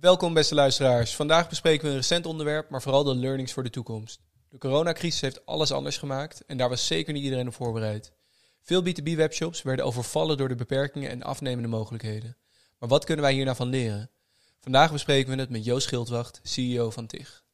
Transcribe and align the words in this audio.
Welkom 0.00 0.34
beste 0.34 0.54
luisteraars. 0.54 1.16
Vandaag 1.16 1.48
bespreken 1.48 1.84
we 1.84 1.90
een 1.90 1.96
recent 1.96 2.26
onderwerp, 2.26 2.70
maar 2.70 2.82
vooral 2.82 3.04
de 3.04 3.14
learnings 3.14 3.52
voor 3.52 3.62
de 3.62 3.70
toekomst. 3.70 4.20
De 4.48 4.58
coronacrisis 4.58 5.20
heeft 5.20 5.46
alles 5.46 5.72
anders 5.72 5.96
gemaakt 5.96 6.44
en 6.46 6.56
daar 6.56 6.68
was 6.68 6.86
zeker 6.86 7.12
niet 7.12 7.22
iedereen 7.22 7.46
op 7.46 7.54
voorbereid. 7.54 8.12
Veel 8.62 8.82
B2B 8.82 9.16
webshops 9.16 9.62
werden 9.62 9.84
overvallen 9.84 10.36
door 10.36 10.48
de 10.48 10.54
beperkingen 10.54 11.10
en 11.10 11.22
afnemende 11.22 11.68
mogelijkheden. 11.68 12.36
Maar 12.78 12.88
wat 12.88 13.04
kunnen 13.04 13.24
wij 13.24 13.34
hier 13.34 13.44
nou 13.44 13.56
van 13.56 13.68
leren? 13.68 14.10
Vandaag 14.60 14.92
bespreken 14.92 15.34
we 15.34 15.40
het 15.40 15.50
met 15.50 15.64
Joost 15.64 15.86
Schildwacht, 15.86 16.40
CEO 16.42 16.90
van 16.90 17.06
TIG. 17.06 17.44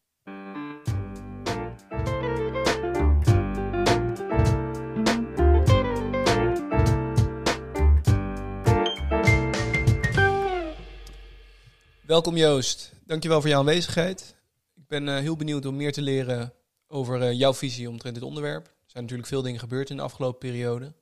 Welkom 12.07 12.36
Joost, 12.36 12.93
dankjewel 13.07 13.41
voor 13.41 13.50
jouw 13.50 13.59
aanwezigheid. 13.59 14.37
Ik 14.74 14.87
ben 14.88 15.06
uh, 15.06 15.16
heel 15.16 15.37
benieuwd 15.37 15.66
om 15.66 15.77
meer 15.77 15.92
te 15.92 16.02
leren 16.02 16.52
over 16.87 17.20
uh, 17.20 17.33
jouw 17.33 17.55
visie 17.55 17.88
omtrent 17.88 18.15
dit 18.15 18.24
onderwerp. 18.24 18.66
Er 18.66 18.73
zijn 18.87 19.02
natuurlijk 19.02 19.28
veel 19.28 19.42
dingen 19.42 19.61
gebeurd 19.61 19.91
in 19.91 19.97
de 19.97 20.02
afgelopen 20.02 20.38
periode. 20.38 20.95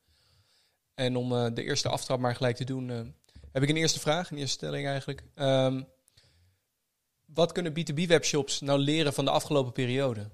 En 0.94 1.16
om 1.16 1.32
uh, 1.32 1.46
de 1.54 1.62
eerste 1.62 1.88
aftrap 1.88 2.20
maar 2.20 2.34
gelijk 2.34 2.56
te 2.56 2.64
doen, 2.64 2.88
heb 3.52 3.62
ik 3.62 3.68
een 3.68 3.76
eerste 3.76 4.00
vraag, 4.00 4.30
een 4.30 4.36
eerste 4.36 4.56
stelling 4.56 4.86
eigenlijk. 4.86 5.24
Um, 5.34 5.86
wat 7.26 7.52
kunnen 7.52 7.72
B2B-webshops 7.72 8.60
nou 8.60 8.78
leren 8.78 9.12
van 9.12 9.24
de 9.24 9.30
afgelopen 9.30 9.72
periode? 9.72 10.30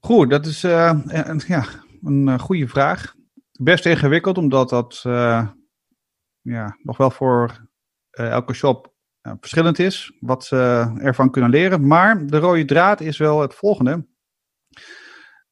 Goed, 0.00 0.30
dat 0.30 0.46
is 0.46 0.62
een, 0.62 1.42
ja, 1.46 1.66
een 2.02 2.38
goede 2.40 2.68
vraag. 2.68 3.14
Best 3.52 3.86
ingewikkeld, 3.86 4.38
omdat 4.38 4.68
dat 4.68 5.00
ja, 6.42 6.78
nog 6.82 6.96
wel 6.96 7.10
voor 7.10 7.65
elke 8.24 8.54
shop 8.54 8.94
uh, 9.22 9.32
verschillend 9.40 9.78
is, 9.78 10.16
wat 10.20 10.44
ze 10.44 10.92
ervan 10.98 11.30
kunnen 11.30 11.50
leren. 11.50 11.86
Maar 11.86 12.26
de 12.26 12.38
rode 12.38 12.64
draad 12.64 13.00
is 13.00 13.18
wel 13.18 13.40
het 13.40 13.54
volgende. 13.54 14.06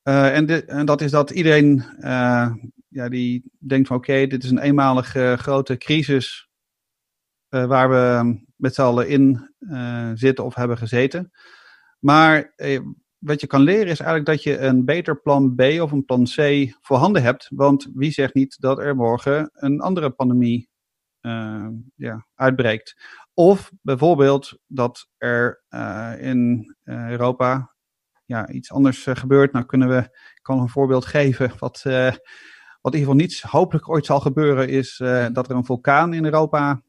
En, 0.02 0.68
en, 0.68 0.86
dat 0.86 1.00
is 1.00 1.10
dat 1.10 1.30
iedereen 1.30 1.84
ja, 2.88 3.08
die 3.08 3.52
denkt 3.58 3.88
van 3.88 3.96
oké, 3.96 4.26
dit 4.26 4.44
is 4.44 4.50
een 4.50 4.58
eenmalige 4.58 5.36
grote 5.38 5.76
crisis 5.76 6.48
waar 7.48 7.90
we 7.90 8.36
met 8.56 8.74
z'n 8.74 8.82
allen 8.82 9.08
in 9.08 9.54
zitten 10.14 10.44
of 10.44 10.54
hebben 10.54 10.78
gezeten. 10.78 11.30
Maar 11.98 12.54
wat 13.24 13.40
je 13.40 13.46
kan 13.46 13.60
leren 13.60 13.86
is 13.86 14.00
eigenlijk 14.00 14.26
dat 14.26 14.42
je 14.42 14.58
een 14.58 14.84
beter 14.84 15.20
plan 15.20 15.54
B 15.54 15.60
of 15.60 15.92
een 15.92 16.04
plan 16.04 16.24
C 16.24 16.68
voorhanden 16.80 17.22
hebt. 17.22 17.48
Want 17.54 17.90
wie 17.94 18.10
zegt 18.10 18.34
niet 18.34 18.60
dat 18.60 18.78
er 18.78 18.96
morgen 18.96 19.50
een 19.52 19.80
andere 19.80 20.10
pandemie 20.10 20.68
ja, 21.94 22.26
uitbreekt. 22.34 22.96
Of 23.34 23.70
bijvoorbeeld 23.82 24.58
dat 24.66 25.08
er 25.16 25.62
uh, 25.70 26.12
in 26.18 26.74
uh, 26.84 27.10
Europa 27.10 27.74
ja, 28.24 28.48
iets 28.48 28.72
anders 28.72 29.06
gebeurt. 29.10 29.52
Nou 29.52 29.64
kunnen 29.64 29.88
we, 29.88 29.98
ik 30.34 30.40
kan 30.42 30.60
een 30.60 30.68
voorbeeld 30.68 31.04
geven. 31.04 31.52
Wat, 31.58 31.82
wat 31.82 32.94
in 32.94 33.00
ieder 33.00 33.00
geval 33.00 33.14
niet 33.14 33.40
hopelijk 33.40 33.88
ooit 33.88 34.06
zal 34.06 34.20
gebeuren, 34.20 34.68
is 34.68 34.96
dat 35.32 35.48
er 35.48 35.56
een 35.56 35.64
vulkaan 35.64 36.14
in 36.14 36.24
Europa 36.24 36.82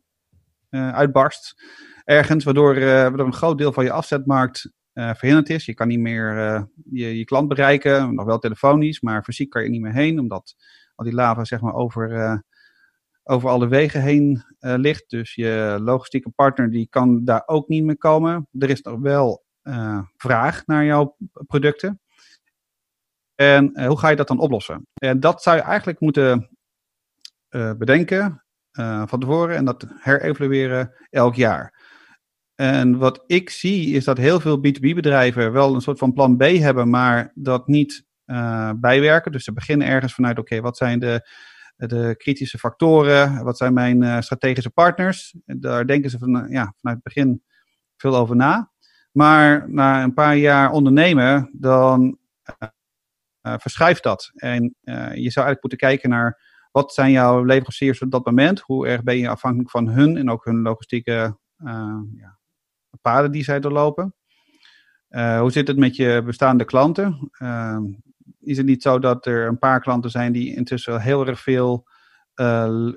uitbarst. 0.70 1.64
Ergens, 2.04 2.44
waardoor, 2.44 2.80
waardoor 2.80 3.26
een 3.26 3.34
groot 3.34 3.58
deel 3.58 3.74
van 3.74 3.84
je 3.84 3.92
afzetmarkt 3.92 4.72
verhinderd 4.94 5.50
is. 5.50 5.66
Je 5.66 5.74
kan 5.74 5.88
niet 5.88 6.00
meer 6.00 6.34
je, 6.92 7.18
je 7.18 7.26
klant 7.26 7.48
bereiken, 7.48 8.16
nog 8.16 8.26
wel 8.26 8.40
telefonisch, 8.40 9.02
maar 9.02 9.24
fysiek 9.24 9.50
kan 9.50 9.64
je 9.64 9.70
niet 9.70 9.82
meer 9.82 9.94
heen, 9.94 10.20
omdat 10.20 10.56
al 10.96 11.06
die 11.06 11.14
lava 11.14 11.44
zeg 11.44 11.62
maar 11.62 11.74
over 11.74 12.44
over 13.28 13.50
alle 13.50 13.68
wegen 13.68 14.02
heen 14.02 14.44
uh, 14.60 14.74
ligt. 14.78 15.10
Dus 15.10 15.36
je 15.36 15.78
logistieke 15.82 16.30
partner 16.30 16.70
die 16.70 16.88
kan 16.90 17.24
daar 17.24 17.44
ook 17.46 17.68
niet 17.68 17.84
meer 17.84 17.98
komen. 17.98 18.48
Er 18.60 18.70
is 18.70 18.82
nog 18.82 19.00
wel 19.00 19.44
uh, 19.64 20.00
vraag 20.18 20.66
naar 20.66 20.86
jouw 20.86 21.18
producten. 21.48 22.00
En 23.36 23.72
uh, 23.74 23.88
hoe 23.88 24.00
ga 24.00 24.10
je 24.10 24.16
dat 24.16 24.28
dan 24.28 24.40
oplossen? 24.40 24.88
En 24.94 25.20
dat 25.20 25.44
zou 25.44 25.56
je 25.56 25.62
eigenlijk 25.62 26.00
moeten 26.00 26.50
bedenken 27.78 28.44
van 29.06 29.20
tevoren 29.20 29.56
en 29.56 29.66
dat 29.66 29.86
herevalueren 30.00 30.94
elk 31.10 31.36
jaar. 31.36 31.84
En 32.56 32.98
wat 32.98 33.24
ik 33.28 33.50
zie 33.50 33.94
is 33.94 34.04
dat 34.04 34.18
heel 34.18 34.40
veel 34.40 34.58
B2B-bedrijven 34.58 35.52
wel 35.52 35.76
een 35.76 35.82
soort 35.82 35.98
van 35.98 36.14
plan 36.14 36.38
B 36.38 36.42
hebben, 36.42 36.90
maar 36.90 37.32
dat 37.36 37.68
niet 37.68 38.06
bijwerken. 38.76 39.32
Dus 39.32 39.44
ze 39.44 39.54
beginnen 39.54 39.88
ergens 39.88 40.14
vanuit: 40.14 40.40
oké, 40.40 40.62
wat 40.62 40.78
zijn 40.78 41.00
de 41.00 41.30
de 41.76 42.16
kritische 42.18 42.58
factoren, 42.58 43.44
wat 43.44 43.58
zijn 43.58 43.74
mijn 43.74 44.02
uh, 44.02 44.20
strategische 44.20 44.70
partners. 44.70 45.36
Daar 45.46 45.88
denken 45.88 46.10
ze 46.10 46.18
van, 46.18 46.32
ja, 46.32 46.74
vanuit 46.78 46.96
het 46.96 47.04
begin 47.04 47.44
veel 47.98 48.16
over 48.16 48.36
na. 48.36 48.72
Maar 49.12 49.70
na 49.70 50.04
een 50.04 50.14
paar 50.14 50.36
jaar 50.36 50.72
ondernemen, 50.72 51.50
dan 51.54 52.18
uh, 53.42 53.54
verschuift 53.58 54.04
dat. 54.04 54.32
En 54.36 54.64
je 54.84 55.32
zou 55.32 55.46
eigenlijk 55.46 55.62
moeten 55.62 55.80
kijken 55.80 56.10
naar 56.10 56.42
wat 56.72 56.94
zijn 56.94 57.12
jouw 57.12 57.44
leveranciers 57.44 58.02
op 58.02 58.12
dat 58.12 58.26
moment? 58.26 58.60
Hoe 58.60 58.88
erg 58.88 59.04
ben 59.04 59.18
je 59.18 59.30
afhankelijk 59.30 59.70
van 59.70 59.88
hun 59.88 60.18
en 60.18 60.30
ook 60.30 60.46
hun 60.46 60.62
logistieke 60.62 61.38
ja, 62.16 62.40
paden 63.02 63.32
die 63.32 63.44
zij 63.44 63.60
doorlopen? 63.60 64.16
hoe 65.40 65.52
zit 65.52 65.68
het 65.68 65.78
met 65.78 65.96
je 65.96 66.22
bestaande 66.26 66.66
klanten? 66.66 67.32
Is 68.46 68.58
het 68.58 68.66
niet 68.66 68.82
zo 68.82 69.00
dat 69.00 69.26
er 69.26 69.48
een 69.48 69.60
paar 69.60 69.80
klanten 69.82 70.10
zijn 70.10 70.32
die 70.32 70.56
intussen 70.56 71.02
heel 71.02 71.28
erg 71.28 71.40
veel, 71.40 71.88
uh, 72.36 72.46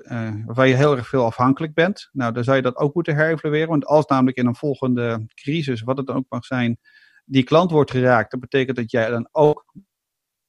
uh, 0.03 0.33
waarvan 0.45 0.67
je 0.67 0.75
heel 0.75 0.97
erg 0.97 1.07
veel 1.07 1.25
afhankelijk 1.25 1.73
bent? 1.73 2.09
Nou, 2.11 2.33
dan 2.33 2.43
zou 2.43 2.55
je 2.55 2.63
dat 2.63 2.75
ook 2.75 2.93
moeten 2.93 3.15
herevalueren. 3.15 3.69
Want 3.69 3.85
als 3.85 4.05
namelijk 4.05 4.37
in 4.37 4.45
een 4.45 4.55
volgende 4.55 5.25
crisis, 5.33 5.81
wat 5.81 5.97
het 5.97 6.07
dan 6.07 6.15
ook 6.15 6.29
mag 6.29 6.45
zijn, 6.45 6.79
die 7.25 7.43
klant 7.43 7.71
wordt 7.71 7.91
geraakt, 7.91 8.31
dat 8.31 8.39
betekent 8.39 8.77
dat 8.77 8.91
jij 8.91 9.09
dan 9.09 9.29
ook 9.31 9.73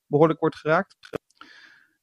behoorlijk 0.06 0.40
wordt 0.40 0.56
geraakt. 0.56 0.96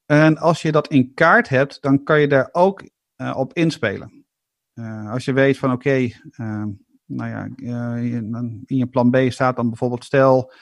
En 0.05 0.37
als 0.37 0.61
je 0.61 0.71
dat 0.71 0.87
in 0.87 1.13
kaart 1.13 1.49
hebt, 1.49 1.81
dan 1.81 2.03
kan 2.03 2.19
je 2.19 2.27
daar 2.27 2.49
ook 2.51 2.89
uh, 3.17 3.37
op 3.37 3.53
inspelen. 3.53 4.25
als 5.09 5.25
je 5.25 5.33
weet 5.33 5.57
van 5.57 5.71
oké, 5.71 6.09
nou 7.05 7.29
ja, 7.29 7.45
in 8.65 8.77
je 8.77 8.87
plan 8.87 9.09
B 9.09 9.17
staat 9.27 9.55
dan 9.55 9.67
bijvoorbeeld 9.67 10.03
stel 10.03 10.53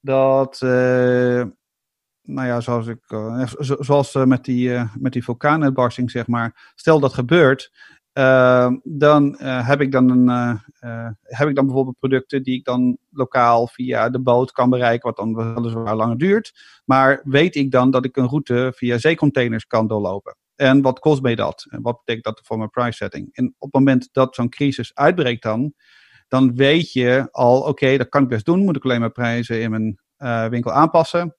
dat, 0.00 0.60
uh, 0.64 1.44
nou 2.22 2.46
ja, 2.46 2.60
zoals, 2.60 2.86
ik, 2.86 3.10
uh, 3.12 3.46
zoals 3.58 4.14
uh, 4.14 4.24
met, 4.24 4.44
die, 4.44 4.78
met 4.98 5.12
die 5.12 5.24
vulkaanuitbarsting, 5.24 6.10
zeg 6.10 6.26
maar, 6.26 6.72
stel 6.74 7.00
dat 7.00 7.14
gebeurt, 7.14 7.72
dan 8.82 9.36
heb 9.40 9.80
ik 9.80 9.92
dan, 9.92 10.10
een, 10.10 10.60
heb 11.22 11.48
ik 11.48 11.54
dan 11.54 11.66
bijvoorbeeld 11.66 11.98
producten 11.98 12.42
die 12.42 12.54
ik 12.54 12.64
dan 12.64 12.98
lokaal 13.10 13.66
via 13.66 14.10
de 14.10 14.20
boot 14.20 14.52
kan 14.52 14.70
bereiken, 14.70 15.08
wat 15.08 15.16
dan 15.16 15.54
weliswaar 15.54 15.96
langer 15.96 16.18
duurt. 16.18 16.80
Maar 16.84 17.20
weet 17.24 17.54
ik 17.54 17.70
dan 17.70 17.90
dat 17.90 18.04
ik 18.04 18.16
een 18.16 18.28
route 18.28 18.72
via 18.76 18.98
zeecontainers 18.98 19.66
kan 19.66 19.86
doorlopen? 19.86 20.36
En 20.54 20.82
wat 20.82 20.98
kost 20.98 21.22
mij 21.22 21.34
dat? 21.34 21.66
En 21.68 21.82
wat 21.82 21.98
betekent 21.98 22.24
dat 22.24 22.46
voor 22.46 22.58
mijn 22.58 22.70
price 22.70 22.96
setting? 22.96 23.28
En 23.32 23.46
op 23.46 23.72
het 23.72 23.72
moment 23.72 24.08
dat 24.12 24.34
zo'n 24.34 24.48
crisis 24.48 24.94
uitbreekt 24.94 25.42
dan, 25.42 25.74
dan 26.28 26.54
weet 26.54 26.92
je 26.92 27.28
al, 27.30 27.60
oké, 27.60 27.96
dat 27.96 28.08
kan 28.08 28.22
ik 28.22 28.28
best 28.28 28.44
doen. 28.44 28.64
Moet 28.64 28.76
ik 28.76 28.84
alleen 28.84 29.00
maar 29.00 29.10
prijzen 29.10 29.60
in 29.60 29.70
mijn 29.70 30.00
uh, 30.18 30.48
winkel 30.48 30.72
aanpassen. 30.72 31.36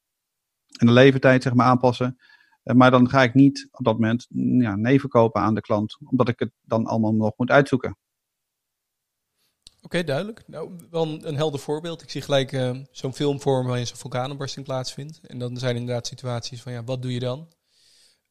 En 0.80 0.88
de 0.88 0.92
levertijd 0.92 1.44
zeg 1.44 1.54
maar 1.54 1.68
aanpassen. 1.68 2.18
Uh, 2.64 2.76
maar 2.76 2.92
dan 2.92 3.10
ga 3.10 3.24
ik 3.24 3.34
niet 3.34 3.68
op 3.72 3.86
dat 3.86 3.94
moment 3.94 4.26
mm, 4.30 4.62
ja, 4.62 4.76
nee 4.76 5.00
verkopen 5.00 5.42
aan 5.42 5.56
de 5.56 5.62
klant. 5.62 5.98
Omdat 6.06 6.30
ik 6.30 6.40
het 6.40 6.52
dan 6.62 6.86
allemaal 6.86 7.14
nog 7.14 7.34
moet 7.38 7.52
uitzoeken. 7.52 7.98
Oké, 9.82 10.04
duidelijk. 10.04 10.44
Nou, 10.48 10.72
wel 10.90 11.26
een, 11.26 11.36
helder 11.36 11.60
voorbeeld. 11.60 12.02
Ik 12.02 12.10
zie 12.10 12.22
gelijk 12.22 12.52
uh, 12.52 12.78
zo'n 12.92 13.14
filmvorm 13.14 13.68
waarin 13.68 13.88
zo'n 13.88 13.98
vulkaanbarsting 13.98 14.66
plaatsvindt. 14.66 15.20
En 15.24 15.40
dan 15.40 15.58
zijn 15.58 15.76
inderdaad 15.76 16.08
situaties 16.08 16.62
van, 16.62 16.72
ja, 16.72 16.84
wat 16.84 17.02
doe 17.02 17.14
je 17.14 17.20
dan? 17.20 17.48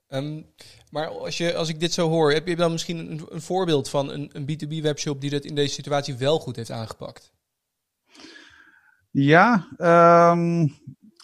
Um, 0.09 0.47
maar 0.91 1.07
als, 1.07 1.39
je, 1.39 1.55
als 1.55 1.69
ik 1.69 1.81
dit 1.81 1.93
zo 1.93 2.09
hoor, 2.09 2.33
heb 2.33 2.47
je 2.47 2.57
dan 2.57 2.73
misschien 2.73 2.99
een, 2.99 3.27
een 3.29 3.41
voorbeeld 3.41 3.89
van 3.89 4.11
een, 4.11 4.31
een 4.33 4.43
B2B-webshop 4.43 5.21
die 5.21 5.31
dat 5.31 5.45
in 5.45 5.55
deze 5.55 5.75
situatie 5.75 6.17
wel 6.17 6.39
goed 6.39 6.57
heeft 6.57 6.71
aangepakt? 6.71 7.33
Ja, 9.11 9.67
um, 10.33 10.75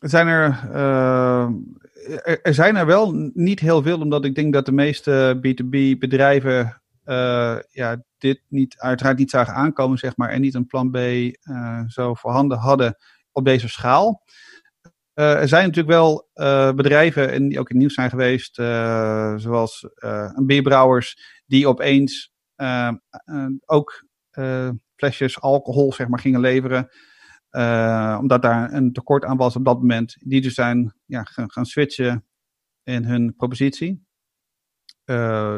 zijn 0.00 0.26
er, 0.26 0.68
uh, 0.72 1.48
er, 2.42 2.54
zijn 2.54 2.76
er 2.76 2.86
wel 2.86 3.30
niet 3.34 3.60
heel 3.60 3.82
veel, 3.82 4.00
omdat 4.00 4.24
ik 4.24 4.34
denk 4.34 4.52
dat 4.52 4.66
de 4.66 4.72
meeste 4.72 5.36
B2B-bedrijven 5.36 6.82
uh, 7.04 7.58
ja, 7.70 8.02
dit 8.18 8.40
niet, 8.48 8.78
uiteraard 8.78 9.18
niet 9.18 9.30
zagen 9.30 9.54
aankomen, 9.54 9.98
zeg 9.98 10.16
maar, 10.16 10.28
en 10.28 10.40
niet 10.40 10.54
een 10.54 10.66
plan 10.66 10.90
B 10.90 10.96
uh, 10.96 11.80
zo 11.86 12.14
voorhanden 12.14 12.58
hadden 12.58 12.96
op 13.32 13.44
deze 13.44 13.68
schaal. 13.68 14.22
Uh, 15.14 15.40
er 15.40 15.48
zijn 15.48 15.66
natuurlijk 15.66 15.94
wel 15.94 16.28
uh, 16.34 16.72
bedrijven 16.72 17.30
en 17.30 17.48
die 17.48 17.58
ook 17.58 17.68
in 17.68 17.74
het 17.74 17.78
nieuws 17.78 17.94
zijn 17.94 18.10
geweest, 18.10 18.58
uh, 18.58 19.36
zoals 19.36 19.88
een 19.94 20.46
bierbrouwers, 20.46 21.42
die 21.46 21.68
opeens 21.68 22.32
ook 23.64 24.06
flesjes 24.96 25.40
alcohol 25.40 25.92
zeg 25.92 26.08
maar, 26.08 26.18
gingen 26.18 26.40
leveren. 26.40 26.88
omdat 28.20 28.42
daar 28.42 28.72
een 28.72 28.92
tekort 28.92 29.24
aan 29.24 29.36
was 29.36 29.56
op 29.56 29.64
dat 29.64 29.78
moment. 29.78 30.16
Die 30.18 30.40
dus 30.40 30.54
zijn 30.54 30.94
ja, 31.04 31.22
gaan, 31.22 31.50
gaan 31.50 31.66
switchen 31.66 32.26
in 32.82 33.04
hun 33.04 33.34
propositie. 33.36 34.06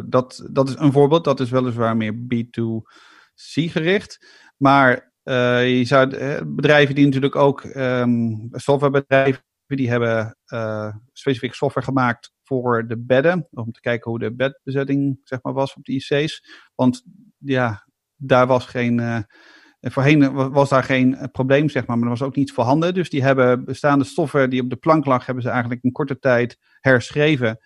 dat, 0.06 0.48
dat 0.52 0.68
is 0.68 0.74
een 0.76 0.92
voorbeeld. 0.92 1.24
Dat 1.24 1.40
is 1.40 1.50
weliswaar 1.50 1.96
meer 1.96 2.14
B2C 2.14 3.70
gericht. 3.70 4.26
Maar 4.56 5.13
je 5.24 5.82
zou 5.84 6.08
bedrijven 6.44 6.94
die 6.94 7.04
natuurlijk 7.04 7.36
ook 7.36 7.62
um, 7.64 8.48
softwarebedrijven 8.52 9.42
die 9.66 9.90
hebben 9.90 10.36
uh, 10.52 10.94
specifiek 11.12 11.54
software 11.54 11.86
gemaakt 11.86 12.32
voor 12.42 12.86
de 12.86 12.98
bedden. 12.98 13.48
Om 13.50 13.72
te 13.72 13.80
kijken 13.80 14.10
hoe 14.10 14.18
de 14.18 14.34
bedbezetting 14.34 15.20
zeg 15.24 15.42
maar, 15.42 15.52
was 15.52 15.74
op 15.74 15.84
de 15.84 15.92
IC's. 15.92 16.44
Want 16.74 17.04
ja, 17.38 17.86
daar 18.16 18.46
was 18.46 18.66
geen. 18.66 19.26
Voorheen 19.80 20.32
was 20.32 20.68
daar 20.68 20.82
geen 20.82 21.14
eh, 21.14 21.28
probleem, 21.32 21.68
zeg 21.68 21.86
maar, 21.86 21.96
maar 21.96 22.04
er 22.04 22.18
was 22.18 22.22
ook 22.22 22.36
niets 22.36 22.52
voorhanden. 22.52 22.94
Dus 22.94 23.10
die 23.10 23.22
hebben 23.22 23.64
bestaande 23.64 24.04
software 24.04 24.48
die 24.48 24.62
op 24.62 24.70
de 24.70 24.76
plank 24.76 25.04
lag, 25.04 25.26
hebben 25.26 25.44
ze 25.44 25.50
eigenlijk 25.50 25.82
in 25.82 25.92
korte 25.92 26.18
tijd 26.18 26.58
herschreven. 26.80 27.58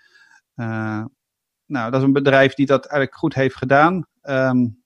Nou, 1.67 1.91
dat 1.91 1.95
is 1.95 2.03
een 2.03 2.13
bedrijf 2.13 2.55
die 2.55 2.67
dat 2.67 2.87
eigenlijk 2.87 3.15
goed 3.15 3.35
heeft 3.35 3.57
gedaan. 3.57 4.07
Um, 4.23 4.78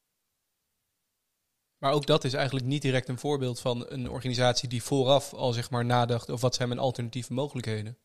maar 1.83 1.93
ook 1.93 2.07
dat 2.07 2.25
is 2.25 2.33
eigenlijk 2.33 2.67
niet 2.67 2.83
direct 2.83 3.09
een 3.09 3.19
voorbeeld 3.19 3.61
van 3.61 3.85
een 3.89 4.11
organisatie 4.11 4.69
die 4.69 4.83
vooraf 4.83 5.35
al 5.35 5.53
zeg 5.53 5.71
maar 5.71 5.85
nadacht 5.85 6.31
over 6.31 6.43
wat 6.43 6.55
zijn 6.55 6.69
mijn 6.69 6.81
alternatieve 6.81 7.33
mogelijkheden. 7.33 7.99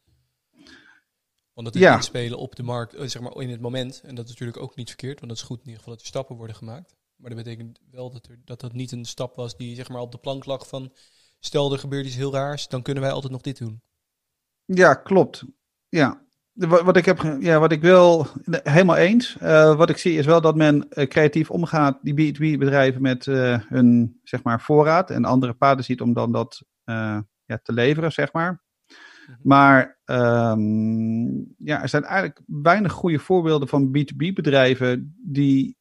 Want 1.53 1.67
dat 1.67 1.75
is 1.75 1.81
ja. 1.81 1.95
inspelen 1.95 2.37
op 2.37 2.55
de 2.55 2.63
markt, 2.63 2.93
eh, 2.93 3.07
zeg 3.07 3.21
maar 3.21 3.35
in 3.35 3.49
het 3.49 3.61
moment. 3.61 4.01
En 4.03 4.15
dat 4.15 4.25
is 4.25 4.31
natuurlijk 4.31 4.57
ook 4.57 4.75
niet 4.75 4.87
verkeerd, 4.87 5.19
want 5.19 5.31
dat 5.31 5.41
is 5.41 5.47
goed 5.47 5.59
in 5.59 5.65
ieder 5.65 5.77
geval 5.77 5.93
dat 5.93 6.01
er 6.01 6.07
stappen 6.07 6.35
worden 6.35 6.55
gemaakt. 6.55 6.95
Maar 7.15 7.29
dat 7.29 7.43
betekent 7.43 7.79
wel 7.91 8.11
dat 8.11 8.27
er, 8.27 8.39
dat, 8.45 8.59
dat 8.59 8.73
niet 8.73 8.91
een 8.91 9.05
stap 9.05 9.35
was 9.35 9.57
die 9.57 9.75
zeg 9.75 9.89
maar 9.89 10.01
op 10.01 10.11
de 10.11 10.17
plank 10.17 10.45
lag 10.45 10.67
van 10.67 10.93
stel 11.39 11.71
er 11.71 11.79
gebeurt 11.79 12.05
iets 12.05 12.15
heel 12.15 12.33
raars, 12.33 12.67
dan 12.67 12.81
kunnen 12.81 13.03
wij 13.03 13.11
altijd 13.11 13.31
nog 13.31 13.41
dit 13.41 13.57
doen. 13.57 13.81
Ja, 14.65 14.93
klopt. 14.93 15.43
Ja, 15.89 16.26
wat 16.57 16.97
ik, 16.97 17.05
heb, 17.05 17.37
ja, 17.39 17.59
wat 17.59 17.71
ik 17.71 17.81
wil, 17.81 18.27
helemaal 18.63 18.95
eens. 18.95 19.37
Uh, 19.41 19.75
wat 19.75 19.89
ik 19.89 19.97
zie 19.97 20.17
is 20.17 20.25
wel 20.25 20.41
dat 20.41 20.55
men 20.55 20.87
uh, 20.89 21.05
creatief 21.05 21.51
omgaat, 21.51 21.99
die 22.01 22.33
B2B-bedrijven, 22.33 23.01
met 23.01 23.25
uh, 23.25 23.59
hun 23.67 24.19
zeg 24.23 24.43
maar, 24.43 24.61
voorraad 24.61 25.09
en 25.11 25.25
andere 25.25 25.53
paden 25.53 25.83
ziet 25.83 26.01
om 26.01 26.13
dan 26.13 26.31
dat 26.31 26.65
ja, 27.45 27.59
te 27.63 27.73
leveren, 27.73 28.11
zeg 28.11 28.33
maar. 28.33 28.63
Mhm. 29.27 29.37
Maar 29.41 29.99
um, 30.05 31.55
ja, 31.57 31.81
er 31.81 31.89
zijn 31.89 32.03
eigenlijk 32.03 32.41
weinig 32.45 32.91
goede 32.91 33.19
voorbeelden 33.19 33.67
van 33.67 33.97
B2B-bedrijven 33.97 35.15
die, 35.23 35.77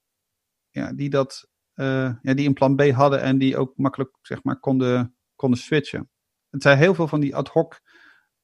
ja, 0.70 0.93
die, 0.93 1.11
dat, 1.11 1.49
ja, 1.75 2.20
die 2.34 2.46
een 2.46 2.55
plan 2.55 2.76
B 2.76 2.90
hadden 2.90 3.20
en 3.20 3.38
die 3.38 3.56
ook 3.56 3.73
makkelijk 3.76 4.11
zeg 4.23 4.43
maar, 4.43 4.61
konden, 4.61 5.17
konden 5.34 5.58
switchen. 5.58 6.11
Het 6.50 6.62
zijn 6.62 6.78
heel 6.78 6.94
veel 6.94 7.08
van 7.08 7.20
die 7.20 7.37
ad 7.37 7.49
hoc 7.49 7.81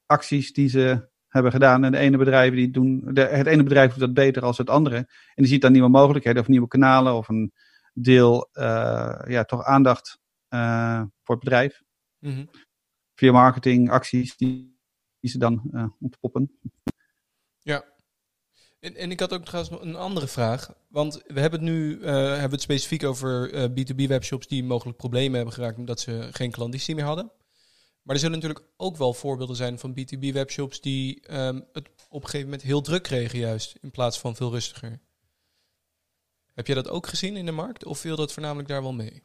acties 0.07 0.53
die 0.53 0.69
ze 0.69 1.11
hebben 1.33 1.53
gedaan. 1.53 1.85
En 1.85 1.93
de 1.93 1.99
ene 1.99 2.17
bedrijven 2.17 2.57
die 2.57 2.71
doen, 2.71 3.03
de, 3.05 3.21
het 3.21 3.47
ene 3.47 3.63
bedrijf 3.63 3.91
doet 3.91 4.01
dat 4.01 4.15
beter 4.15 4.43
als 4.43 4.59
het 4.59 4.71
andere. 4.71 4.97
En 4.97 5.07
die 5.35 5.47
ziet 5.47 5.61
dan 5.61 5.73
nieuwe 5.73 5.89
mogelijkheden 5.89 6.43
of 6.43 6.49
nieuwe 6.49 6.69
kanalen 6.69 7.15
of 7.15 7.29
een 7.29 7.53
deel, 7.95 8.49
uh, 8.53 9.23
ja, 9.27 9.45
toch 9.45 9.65
aandacht 9.65 10.19
uh, 10.49 11.03
voor 11.23 11.35
het 11.35 11.45
bedrijf. 11.45 11.83
Mm 12.19 12.51
Via 13.15 13.33
marketing, 13.33 13.91
acties 13.91 14.37
die, 14.37 14.79
die 15.21 15.31
ze 15.31 15.39
dan 15.39 15.63
uh, 15.73 15.87
ontpoppen. 16.01 16.59
Ja. 17.59 17.85
En, 18.81 18.97
en 18.97 19.11
ik 19.11 19.21
had 19.21 19.33
ook 19.33 19.45
trouwens 19.45 19.83
een 19.83 19.97
andere 19.97 20.27
vraag. 20.27 20.73
Want 20.89 21.23
we 21.27 21.41
hebben 21.41 21.61
het 21.61 21.69
nu 21.69 22.05
hebben 22.05 22.51
het 22.51 22.61
specifiek 22.61 23.05
over 23.05 23.51
B2B 23.71 24.07
webshops 24.07 24.47
die 24.47 24.65
mogelijk 24.65 24.97
problemen 24.97 25.37
hebben 25.37 25.55
geraakt 25.55 25.79
omdat 25.79 26.01
ze 26.01 26.29
geen 26.33 26.51
klanditie 26.51 26.95
meer 26.95 27.05
hadden. 27.05 27.33
Maar 28.03 28.15
er 28.15 28.21
zullen 28.21 28.39
natuurlijk 28.39 28.67
ook 28.77 28.97
wel 28.97 29.15
voorbeelden 29.15 29.57
zijn 29.57 29.79
van 29.79 29.95
B2B 29.99 30.33
webshops 30.33 30.81
die 30.81 31.35
um, 31.35 31.65
het 31.73 31.89
op 32.09 32.23
een 32.23 32.29
gegeven 32.29 32.47
moment 32.47 32.63
heel 32.63 32.81
druk 32.81 33.03
kregen 33.03 33.39
juist, 33.39 33.79
in 33.81 33.91
plaats 33.91 34.19
van 34.19 34.37
veel 34.37 34.51
rustiger. 34.51 35.01
Heb 36.55 36.67
jij 36.67 36.75
dat 36.75 36.89
ook 36.89 37.07
gezien 37.07 37.37
in 37.37 37.47
de 37.47 37.53
markt 37.53 37.85
of 37.85 37.99
viel 37.99 38.17
dat 38.17 38.33
voornamelijk 38.33 38.69
daar 38.69 38.83
wel 38.83 38.93
mee? 38.93 39.23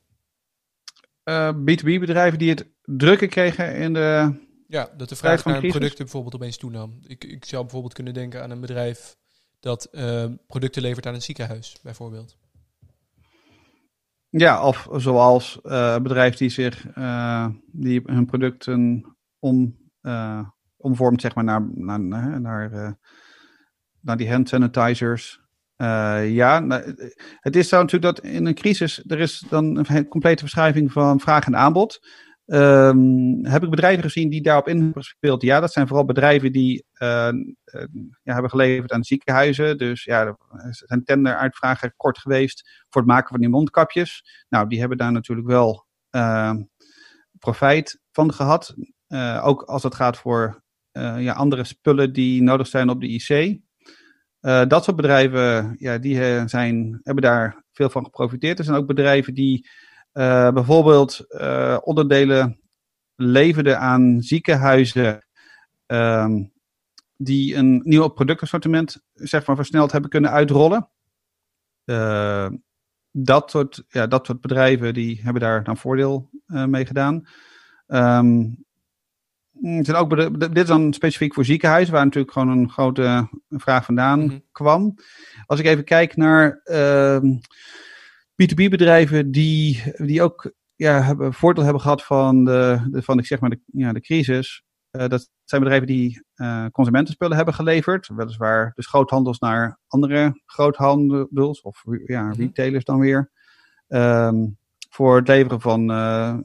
Uh, 1.23 1.53
B2B 1.53 1.99
bedrijven 1.99 2.39
die 2.39 2.49
het 2.49 2.65
drukker 2.83 3.27
kregen 3.27 3.75
in 3.75 3.93
de. 3.93 4.35
Ja, 4.67 4.93
dat 4.97 5.09
de 5.09 5.15
vraag 5.15 5.45
naar 5.45 5.67
producten 5.67 5.97
bijvoorbeeld 5.97 6.35
opeens 6.35 6.57
toenam. 6.57 6.99
Ik, 7.03 7.23
ik 7.23 7.45
zou 7.45 7.61
bijvoorbeeld 7.61 7.93
kunnen 7.93 8.13
denken 8.13 8.43
aan 8.43 8.51
een 8.51 8.59
bedrijf 8.59 9.17
dat 9.59 9.87
uh, 9.91 10.25
producten 10.47 10.81
levert 10.81 11.05
aan 11.05 11.13
een 11.13 11.21
ziekenhuis, 11.21 11.75
bijvoorbeeld. 11.81 12.37
Ja, 14.37 14.63
of 14.63 14.87
zoals 14.91 15.59
uh, 15.63 15.97
bedrijf 15.97 16.35
die 16.35 16.49
zich 16.49 16.97
uh, 16.97 17.47
die 17.71 18.01
hun 18.05 18.25
producten 18.25 19.05
om, 19.39 19.77
uh, 20.01 20.47
omvormt 20.77 21.21
zeg 21.21 21.35
maar 21.35 21.43
naar, 21.43 21.67
naar, 21.73 21.99
naar, 21.99 22.41
naar, 22.41 22.97
naar 24.01 24.17
die 24.17 24.31
hand 24.31 24.49
sanitizers. 24.49 25.41
ja, 26.23 26.59
nou, 26.59 26.95
het 27.39 27.55
is 27.55 27.69
zo 27.69 27.81
natuurlijk 27.81 28.15
dat 28.15 28.25
in 28.25 28.45
een 28.45 28.55
crisis 28.55 29.03
er 29.07 29.19
is 29.19 29.45
dan 29.49 29.77
een 29.77 30.07
complete 30.07 30.41
verschuiving 30.41 30.91
van 30.91 31.19
vraag 31.19 31.45
en 31.45 31.55
aanbod. 31.55 31.99
Um, 32.49 33.45
heb 33.45 33.63
ik 33.63 33.69
bedrijven 33.69 34.03
gezien 34.03 34.29
die 34.29 34.41
daarop 34.41 34.67
in 34.67 34.77
hebben 34.77 35.03
gespeeld? 35.03 35.41
Ja, 35.41 35.59
dat 35.59 35.71
zijn 35.71 35.87
vooral 35.87 36.05
bedrijven 36.05 36.51
die 36.51 36.85
uh, 37.01 37.29
ja, 38.23 38.33
hebben 38.33 38.49
geleverd 38.49 38.91
aan 38.91 39.03
ziekenhuizen. 39.03 39.77
Dus 39.77 40.03
ja, 40.03 40.25
er 40.25 40.35
zijn 40.69 41.03
tenderuitvragen 41.03 41.93
kort 41.95 42.17
geweest 42.17 42.85
voor 42.89 43.01
het 43.01 43.11
maken 43.11 43.29
van 43.29 43.39
die 43.39 43.49
mondkapjes. 43.49 44.45
Nou, 44.49 44.67
die 44.67 44.79
hebben 44.79 44.97
daar 44.97 45.11
natuurlijk 45.11 45.47
wel 45.47 45.85
uh, 46.11 46.53
profijt 47.39 47.99
van 48.11 48.33
gehad. 48.33 48.75
Uh, 49.07 49.41
ook 49.45 49.61
als 49.61 49.83
het 49.83 49.95
gaat 49.95 50.17
voor 50.17 50.63
ja, 51.17 51.33
andere 51.33 51.63
spullen 51.63 52.13
die 52.13 52.41
nodig 52.41 52.67
zijn 52.67 52.89
op 52.89 53.01
de 53.01 53.07
IC. 53.07 53.59
dat 54.69 54.83
soort 54.83 54.95
bedrijven, 54.95 55.75
ja, 55.77 55.97
die 55.97 56.47
zijn, 56.47 56.99
hebben 57.03 57.23
daar 57.23 57.63
veel 57.71 57.89
van 57.89 58.03
geprofiteerd. 58.03 58.59
Er 58.59 58.65
zijn 58.65 58.77
ook 58.77 58.87
bedrijven 58.87 59.33
die 59.33 59.67
uh, 60.17 60.51
bijvoorbeeld 60.51 61.25
uh, 61.29 61.77
onderdelen 61.81 62.59
leverden 63.15 63.79
aan 63.79 64.21
ziekenhuizen 64.21 65.25
um, 65.87 66.51
die 67.15 67.55
een 67.55 67.81
nieuw 67.83 68.07
productassortiment 68.07 69.03
zeg 69.13 69.45
maar, 69.45 69.55
versneld 69.55 69.91
hebben 69.91 70.09
kunnen 70.09 70.31
uitrollen. 70.31 70.89
Uh, 71.85 72.49
dat, 73.11 73.51
soort, 73.51 73.83
ja, 73.87 74.07
dat 74.07 74.25
soort 74.25 74.41
bedrijven 74.41 74.93
die 74.93 75.21
hebben 75.23 75.41
daar 75.41 75.63
dan 75.63 75.77
voordeel 75.77 76.29
mee 76.45 76.85
gedaan. 76.85 77.27
Um, 77.87 78.65
zijn 79.61 79.95
ook, 79.95 80.39
dit 80.39 80.57
is 80.57 80.65
dan 80.65 80.93
specifiek 80.93 81.33
voor 81.33 81.45
ziekenhuizen, 81.45 81.93
waar 81.93 82.05
natuurlijk 82.05 82.33
gewoon 82.33 82.57
een 82.57 82.69
grote 82.69 83.29
vraag 83.49 83.85
vandaan 83.85 84.19
mm 84.19 84.29
-hmm. 84.29 84.43
kwam. 84.51 84.95
Als 85.45 85.59
ik 85.59 85.65
even 85.65 85.83
kijk 85.83 86.15
naar 86.15 86.61
uh, 88.37 88.47
B2B-bedrijven 88.47 89.31
die, 89.31 89.83
die 89.95 90.21
ook 90.21 90.51
ja, 90.75 91.01
hebben, 91.01 91.33
voordeel 91.33 91.63
hebben 91.63 91.81
gehad 91.81 92.03
van 92.03 92.43
de, 92.43 92.87
de, 92.91 93.01
van 93.01 93.17
de, 93.17 93.23
zeg 93.23 93.39
maar 93.39 93.49
de, 93.49 93.59
ja, 93.65 93.93
de 93.93 94.01
crisis. 94.01 94.63
Uh, 94.91 95.07
dat 95.07 95.29
zijn 95.43 95.61
bedrijven 95.61 95.87
die 95.87 96.23
uh, 96.35 96.65
consumentenspullen 96.71 97.35
hebben 97.35 97.53
geleverd. 97.53 98.07
Weliswaar 98.07 98.71
dus 98.75 98.87
groothandels 98.87 99.39
naar 99.39 99.79
andere 99.87 100.41
groothandels 100.45 101.61
of 101.61 101.83
ja, 102.05 102.23
mhm. 102.23 102.39
retailers 102.39 102.83
dan 102.83 102.99
weer. 102.99 103.31
Um, 103.87 104.57
voor 104.89 105.15
het 105.15 105.27
leveren 105.27 105.61
van, 105.61 105.91
uh, 105.91 106.37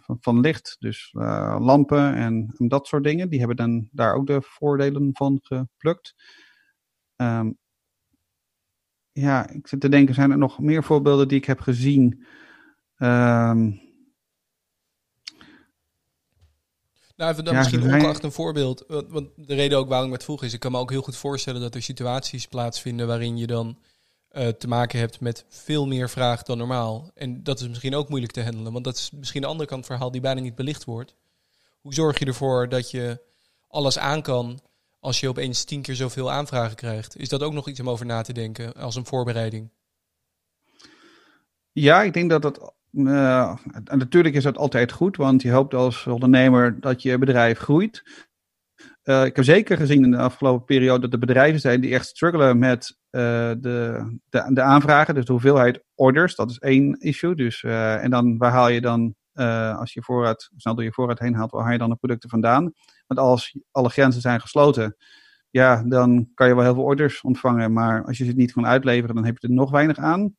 van, 0.00 0.16
van, 0.20 0.40
licht, 0.40 0.76
dus 0.78 1.10
lampen 1.58 2.14
en, 2.14 2.54
en, 2.58 2.68
dat 2.68 2.86
soort 2.86 3.04
dingen. 3.04 3.28
Die 3.28 3.38
hebben 3.38 3.56
dan 3.56 3.88
daar 3.92 4.14
ook 4.14 4.26
de 4.26 4.42
voordelen 4.42 5.10
van 5.12 5.38
geplukt. 5.42 6.14
Um, 7.16 7.58
ja, 9.14 9.48
ik 9.48 9.66
zit 9.68 9.80
te 9.80 9.88
denken, 9.88 10.14
zijn 10.14 10.30
er 10.30 10.38
nog 10.38 10.58
meer 10.58 10.84
voorbeelden 10.84 11.28
die 11.28 11.38
ik 11.38 11.44
heb 11.44 11.60
gezien? 11.60 12.24
Um, 12.98 13.80
nou, 17.16 17.32
even 17.32 17.44
dan 17.44 17.56
misschien 17.56 17.82
ongeacht 17.82 18.22
een 18.22 18.32
voorbeeld. 18.32 18.84
Want 19.08 19.28
de 19.36 19.54
reden 19.54 19.78
ook 19.78 19.88
waarom 19.88 20.06
ik 20.06 20.14
het 20.14 20.24
vroeg 20.24 20.42
is, 20.42 20.52
ik 20.52 20.60
kan 20.60 20.72
me 20.72 20.78
ook 20.78 20.90
heel 20.90 21.02
goed 21.02 21.16
voorstellen 21.16 21.60
dat 21.60 21.74
er 21.74 21.82
situaties 21.82 22.46
plaatsvinden 22.46 23.06
waarin 23.06 23.36
je 23.36 23.46
dan 23.46 23.78
uh, 24.32 24.48
te 24.48 24.68
maken 24.68 24.98
hebt 24.98 25.20
met 25.20 25.44
veel 25.48 25.86
meer 25.86 26.10
vraag 26.10 26.42
dan 26.42 26.58
normaal. 26.58 27.10
En 27.14 27.42
dat 27.42 27.60
is 27.60 27.68
misschien 27.68 27.94
ook 27.94 28.08
moeilijk 28.08 28.32
te 28.32 28.42
handelen, 28.42 28.72
want 28.72 28.84
dat 28.84 28.96
is 28.96 29.10
misschien 29.10 29.40
de 29.40 29.46
andere 29.46 29.68
kant 29.68 29.86
van 29.86 29.90
het 29.90 29.94
verhaal 29.94 30.12
die 30.12 30.20
bijna 30.20 30.40
niet 30.40 30.54
belicht 30.54 30.84
wordt. 30.84 31.14
Hoe 31.80 31.94
zorg 31.94 32.18
je 32.18 32.24
ervoor 32.24 32.68
dat 32.68 32.90
je 32.90 33.20
alles 33.68 33.98
aan 33.98 34.22
kan 34.22 34.60
als 35.04 35.20
je 35.20 35.28
opeens 35.28 35.64
tien 35.64 35.82
keer 35.82 35.94
zoveel 35.94 36.30
aanvragen 36.30 36.76
krijgt. 36.76 37.16
Is 37.16 37.28
dat 37.28 37.42
ook 37.42 37.52
nog 37.52 37.68
iets 37.68 37.80
om 37.80 37.88
over 37.88 38.06
na 38.06 38.22
te 38.22 38.32
denken 38.32 38.74
als 38.74 38.96
een 38.96 39.06
voorbereiding? 39.06 39.70
Ja, 41.72 42.02
ik 42.02 42.12
denk 42.12 42.30
dat 42.30 42.42
dat. 42.42 42.74
Uh, 42.92 43.56
natuurlijk 43.84 44.34
is 44.34 44.42
dat 44.42 44.56
altijd 44.56 44.92
goed, 44.92 45.16
want 45.16 45.42
je 45.42 45.50
hoopt 45.50 45.74
als 45.74 46.06
ondernemer 46.06 46.80
dat 46.80 47.02
je 47.02 47.18
bedrijf 47.18 47.58
groeit. 47.58 48.02
Uh, 49.04 49.24
ik 49.24 49.36
heb 49.36 49.44
zeker 49.44 49.76
gezien 49.76 50.04
in 50.04 50.10
de 50.10 50.16
afgelopen 50.16 50.64
periode 50.64 51.00
dat 51.00 51.12
er 51.12 51.18
bedrijven 51.18 51.60
zijn 51.60 51.80
die 51.80 51.94
echt 51.94 52.06
struggelen 52.06 52.58
met 52.58 52.96
uh, 53.10 53.20
de, 53.58 54.18
de, 54.28 54.50
de, 54.52 54.62
aanvragen, 54.62 55.14
dus 55.14 55.24
de 55.24 55.32
hoeveelheid 55.32 55.82
orders. 55.94 56.34
Dat 56.34 56.50
is 56.50 56.58
één 56.58 57.00
issue. 57.00 57.34
Dus, 57.34 57.62
en 57.62 58.10
dan 58.10 58.38
waar 58.38 58.52
haal 58.52 58.68
je 58.68 58.80
dan, 58.80 59.14
als 59.78 59.92
je 59.92 60.02
voorraad, 60.02 60.50
snel 60.56 60.74
door 60.74 60.84
je 60.84 60.92
voorraad 60.92 61.18
heen 61.18 61.34
haalt, 61.34 61.50
waar 61.50 61.62
haal 61.62 61.72
je 61.72 61.78
dan 61.78 61.90
de 61.90 61.96
producten 61.96 62.30
vandaan? 62.30 62.72
Want 63.06 63.20
als 63.20 63.58
alle 63.70 63.88
grenzen 63.88 64.20
zijn 64.20 64.40
gesloten, 64.40 64.96
ja, 65.50 65.82
dan 65.82 66.30
kan 66.34 66.48
je 66.48 66.54
wel 66.54 66.64
heel 66.64 66.74
veel 66.74 66.82
orders 66.82 67.20
ontvangen. 67.20 67.72
Maar 67.72 68.04
als 68.04 68.18
je 68.18 68.24
ze 68.24 68.32
niet 68.32 68.52
kan 68.52 68.66
uitleveren, 68.66 69.14
dan 69.14 69.24
heb 69.24 69.38
je 69.38 69.48
er 69.48 69.54
nog 69.54 69.70
weinig 69.70 69.96
aan. 69.96 70.36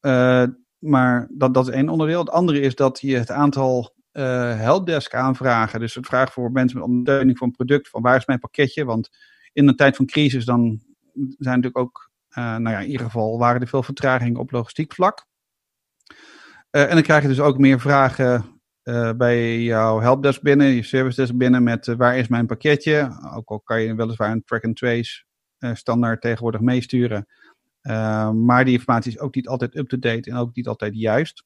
Uh, 0.00 0.44
maar 0.78 1.28
dat, 1.30 1.54
dat 1.54 1.68
is 1.68 1.74
één 1.74 1.88
onderdeel. 1.88 2.18
Het 2.18 2.30
andere 2.30 2.60
is 2.60 2.74
dat 2.74 3.00
je 3.00 3.18
het 3.18 3.30
aantal 3.30 3.94
uh, 4.12 4.22
helpdesk 4.56 5.14
aanvragen, 5.14 5.80
dus 5.80 5.94
het 5.94 6.06
vragen 6.06 6.32
voor 6.32 6.52
mensen 6.52 6.78
met 6.78 6.86
ondersteuning 6.86 7.40
een 7.40 7.50
product, 7.50 7.88
van 7.88 8.02
waar 8.02 8.16
is 8.16 8.26
mijn 8.26 8.38
pakketje? 8.38 8.84
Want 8.84 9.08
in 9.52 9.68
een 9.68 9.76
tijd 9.76 9.96
van 9.96 10.06
crisis 10.06 10.44
dan 10.44 10.80
zijn 11.14 11.60
natuurlijk 11.60 11.78
ook, 11.78 12.10
nou 12.34 12.70
ja, 12.70 12.78
in 12.78 12.90
ieder 12.90 13.06
geval 13.06 13.38
waren 13.38 13.60
er 13.60 13.68
veel 13.68 13.82
vertragingen 13.82 14.40
op 14.40 14.50
logistiek 14.50 14.94
vlak. 14.94 15.26
Uh, 16.74 16.82
en 16.82 16.90
dan 16.90 17.02
krijg 17.02 17.22
je 17.22 17.28
dus 17.28 17.40
ook 17.40 17.58
meer 17.58 17.80
vragen 17.80 18.44
bij 19.16 19.62
jouw 19.62 20.00
helpdesk 20.00 20.42
binnen, 20.42 20.66
je 20.66 20.82
service 20.82 21.20
desk 21.20 21.36
binnen 21.36 21.62
met 21.62 21.86
waar 21.86 22.18
is 22.18 22.28
mijn 22.28 22.46
pakketje? 22.46 23.18
Ook 23.34 23.48
al 23.48 23.60
kan 23.60 23.82
je 23.82 23.94
weliswaar 23.94 24.30
een 24.30 24.44
track 24.44 24.64
and 24.64 24.76
trace 24.76 25.24
standaard 25.72 26.20
tegenwoordig 26.20 26.60
meesturen. 26.60 27.26
Maar 28.32 28.64
die 28.64 28.72
informatie 28.72 29.12
is 29.12 29.18
ook 29.18 29.34
niet 29.34 29.48
altijd 29.48 29.76
up-to-date 29.76 30.30
en 30.30 30.36
ook 30.36 30.54
niet 30.54 30.68
altijd 30.68 30.94
juist. 30.96 31.44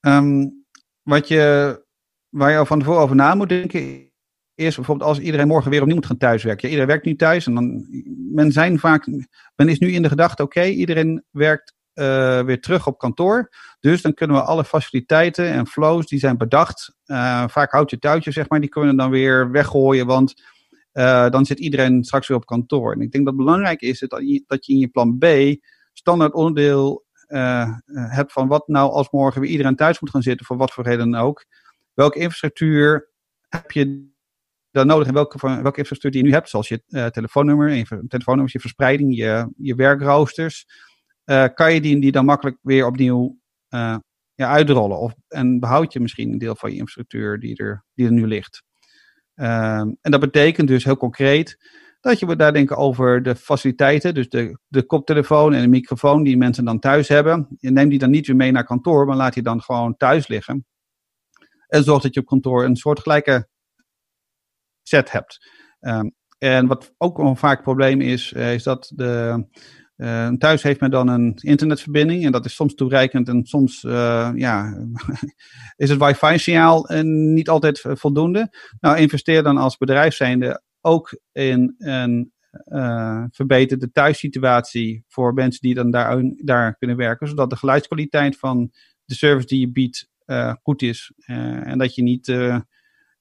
Um, 0.00 0.64
wat 1.02 1.28
je, 1.28 1.84
waar 2.28 2.50
je 2.50 2.66
van 2.66 2.78
tevoren 2.78 3.00
over 3.00 3.16
na 3.16 3.34
moet 3.34 3.48
denken, 3.48 4.10
is 4.54 4.76
bijvoorbeeld 4.76 5.08
als 5.08 5.18
iedereen 5.18 5.48
morgen 5.48 5.70
weer 5.70 5.80
opnieuw 5.80 5.96
moet 5.96 6.06
gaan 6.06 6.16
thuiswerken. 6.16 6.68
Iedereen 6.68 6.88
werkt 6.88 7.04
nu 7.04 7.16
thuis 7.16 7.46
en 7.46 7.54
dan, 7.54 7.86
men 8.32 8.52
zijn 8.52 8.78
vaak, 8.78 9.06
men 9.56 9.68
is 9.68 9.78
nu 9.78 9.92
in 9.92 10.02
de 10.02 10.08
gedachte, 10.08 10.42
oké, 10.42 10.64
iedereen 10.64 11.24
werkt 11.30 11.74
uh, 11.94 12.40
weer 12.40 12.60
terug 12.60 12.86
op 12.86 12.98
kantoor. 12.98 13.50
Dus 13.80 14.02
dan 14.02 14.14
kunnen 14.14 14.36
we 14.36 14.42
alle 14.42 14.64
faciliteiten 14.64 15.52
en 15.52 15.66
flows 15.66 16.06
die 16.06 16.18
zijn 16.18 16.36
bedacht, 16.36 16.94
uh, 17.06 17.48
vaak 17.48 17.72
houd 17.72 17.90
je 17.90 17.98
touwtje 17.98 18.30
zeg 18.30 18.48
maar, 18.48 18.60
die 18.60 18.68
kunnen 18.68 18.90
we 18.90 18.96
dan 18.96 19.10
weer 19.10 19.50
weggooien, 19.50 20.06
want 20.06 20.42
uh, 20.92 21.30
dan 21.30 21.44
zit 21.46 21.58
iedereen 21.58 22.04
straks 22.04 22.28
weer 22.28 22.36
op 22.36 22.46
kantoor. 22.46 22.92
En 22.92 23.00
ik 23.00 23.12
denk 23.12 23.24
dat 23.24 23.36
belangrijk 23.36 23.80
is 23.80 23.98
dat 23.98 24.20
je, 24.20 24.44
dat 24.46 24.66
je 24.66 24.72
in 24.72 24.78
je 24.78 24.88
plan 24.88 25.18
B 25.18 25.26
standaard 25.92 26.34
onderdeel 26.34 27.04
hebt 27.92 28.32
van 28.32 28.48
wat 28.48 28.68
nou 28.68 28.90
als 28.90 29.10
morgen 29.10 29.40
weer 29.40 29.50
iedereen 29.50 29.76
thuis 29.76 30.00
moet 30.00 30.10
gaan 30.10 30.22
zitten, 30.22 30.46
voor 30.46 30.56
wat 30.56 30.72
voor 30.72 30.84
reden 30.84 31.10
dan 31.10 31.20
ook. 31.20 31.46
Welke 31.94 32.18
infrastructuur 32.18 33.10
heb 33.48 33.70
je 33.70 34.12
dan 34.70 34.86
nodig 34.86 35.08
en 35.08 35.14
welke, 35.14 35.38
welke 35.40 35.78
infrastructuur 35.78 36.10
die 36.10 36.20
je 36.20 36.26
nu 36.26 36.34
hebt, 36.34 36.48
zoals 36.48 36.68
je 36.68 37.10
telefoonnummer, 37.12 37.70
je 37.70 38.04
telefoonnummers, 38.08 38.52
je 38.52 38.60
verspreiding, 38.60 39.16
je, 39.16 39.52
je 39.56 39.74
werkroosters. 39.74 40.66
Uh, 41.24 41.44
kan 41.54 41.74
je 41.74 41.80
die, 41.80 42.00
die 42.00 42.12
dan 42.12 42.24
makkelijk 42.24 42.58
weer 42.62 42.86
opnieuw 42.86 43.38
uh, 43.70 43.96
ja, 44.34 44.48
uitrollen? 44.48 44.98
Of, 44.98 45.14
en 45.28 45.60
behoud 45.60 45.92
je 45.92 46.00
misschien 46.00 46.32
een 46.32 46.38
deel 46.38 46.56
van 46.56 46.70
je 46.70 46.76
infrastructuur 46.76 47.38
die 47.40 47.56
er, 47.56 47.84
die 47.94 48.06
er 48.06 48.12
nu 48.12 48.26
ligt? 48.26 48.62
Um, 49.34 49.96
en 50.00 50.10
dat 50.10 50.20
betekent 50.20 50.68
dus 50.68 50.84
heel 50.84 50.96
concreet 50.96 51.58
dat 52.00 52.18
je 52.18 52.36
daar 52.36 52.52
denken 52.52 52.76
over 52.76 53.22
de 53.22 53.36
faciliteiten, 53.36 54.14
dus 54.14 54.28
de, 54.28 54.58
de 54.66 54.82
koptelefoon 54.82 55.54
en 55.54 55.62
de 55.62 55.68
microfoon 55.68 56.22
die 56.22 56.36
mensen 56.36 56.64
dan 56.64 56.78
thuis 56.78 57.08
hebben. 57.08 57.46
Je 57.58 57.70
neemt 57.70 57.90
die 57.90 57.98
dan 57.98 58.10
niet 58.10 58.26
weer 58.26 58.36
mee 58.36 58.52
naar 58.52 58.64
kantoor, 58.64 59.06
maar 59.06 59.16
laat 59.16 59.34
die 59.34 59.42
dan 59.42 59.62
gewoon 59.62 59.96
thuis 59.96 60.28
liggen. 60.28 60.66
En 61.66 61.84
zorg 61.84 62.02
dat 62.02 62.14
je 62.14 62.20
op 62.20 62.26
kantoor 62.26 62.64
een 62.64 62.76
soortgelijke 62.76 63.48
set 64.82 65.10
hebt. 65.10 65.50
Um, 65.80 66.14
en 66.38 66.66
wat 66.66 66.94
ook 66.98 67.18
een 67.18 67.36
vaak 67.36 67.62
probleem 67.62 68.00
is, 68.00 68.32
uh, 68.32 68.54
is 68.54 68.62
dat 68.62 68.92
de, 68.94 69.44
uh, 69.96 70.28
thuis 70.28 70.62
heeft 70.62 70.80
men 70.80 70.90
dan 70.90 71.08
een 71.08 71.34
internetverbinding 71.34 72.24
en 72.24 72.32
dat 72.32 72.44
is 72.44 72.54
soms 72.54 72.74
toereikend 72.74 73.28
en 73.28 73.44
soms 73.44 73.82
uh, 73.82 74.30
ja, 74.34 74.86
is 75.76 75.90
het 75.90 75.98
wifi-signaal 75.98 76.86
niet 77.02 77.48
altijd 77.48 77.80
voldoende. 77.80 78.54
Nou, 78.80 78.98
investeer 78.98 79.42
dan 79.42 79.56
als 79.56 79.76
bedrijf 79.76 80.14
zijnde 80.14 80.62
ook 80.80 81.18
in 81.32 81.74
een 81.78 82.32
verbeterde 83.30 83.90
thuissituatie 83.92 85.04
voor 85.08 85.34
mensen 85.34 85.60
die 85.60 85.74
dan 85.74 85.90
daar, 86.36 86.76
kunnen 86.76 86.96
werken, 86.96 87.28
zodat 87.28 87.50
de 87.50 87.56
geluidskwaliteit 87.56 88.38
van 88.38 88.70
de 89.04 89.14
service 89.14 89.46
die 89.46 89.60
je 89.60 89.70
biedt 89.70 90.08
goed 90.62 90.82
is 90.82 91.12
en 91.26 91.78
dat 91.78 91.94
je 91.94 92.02
niet 92.02 92.28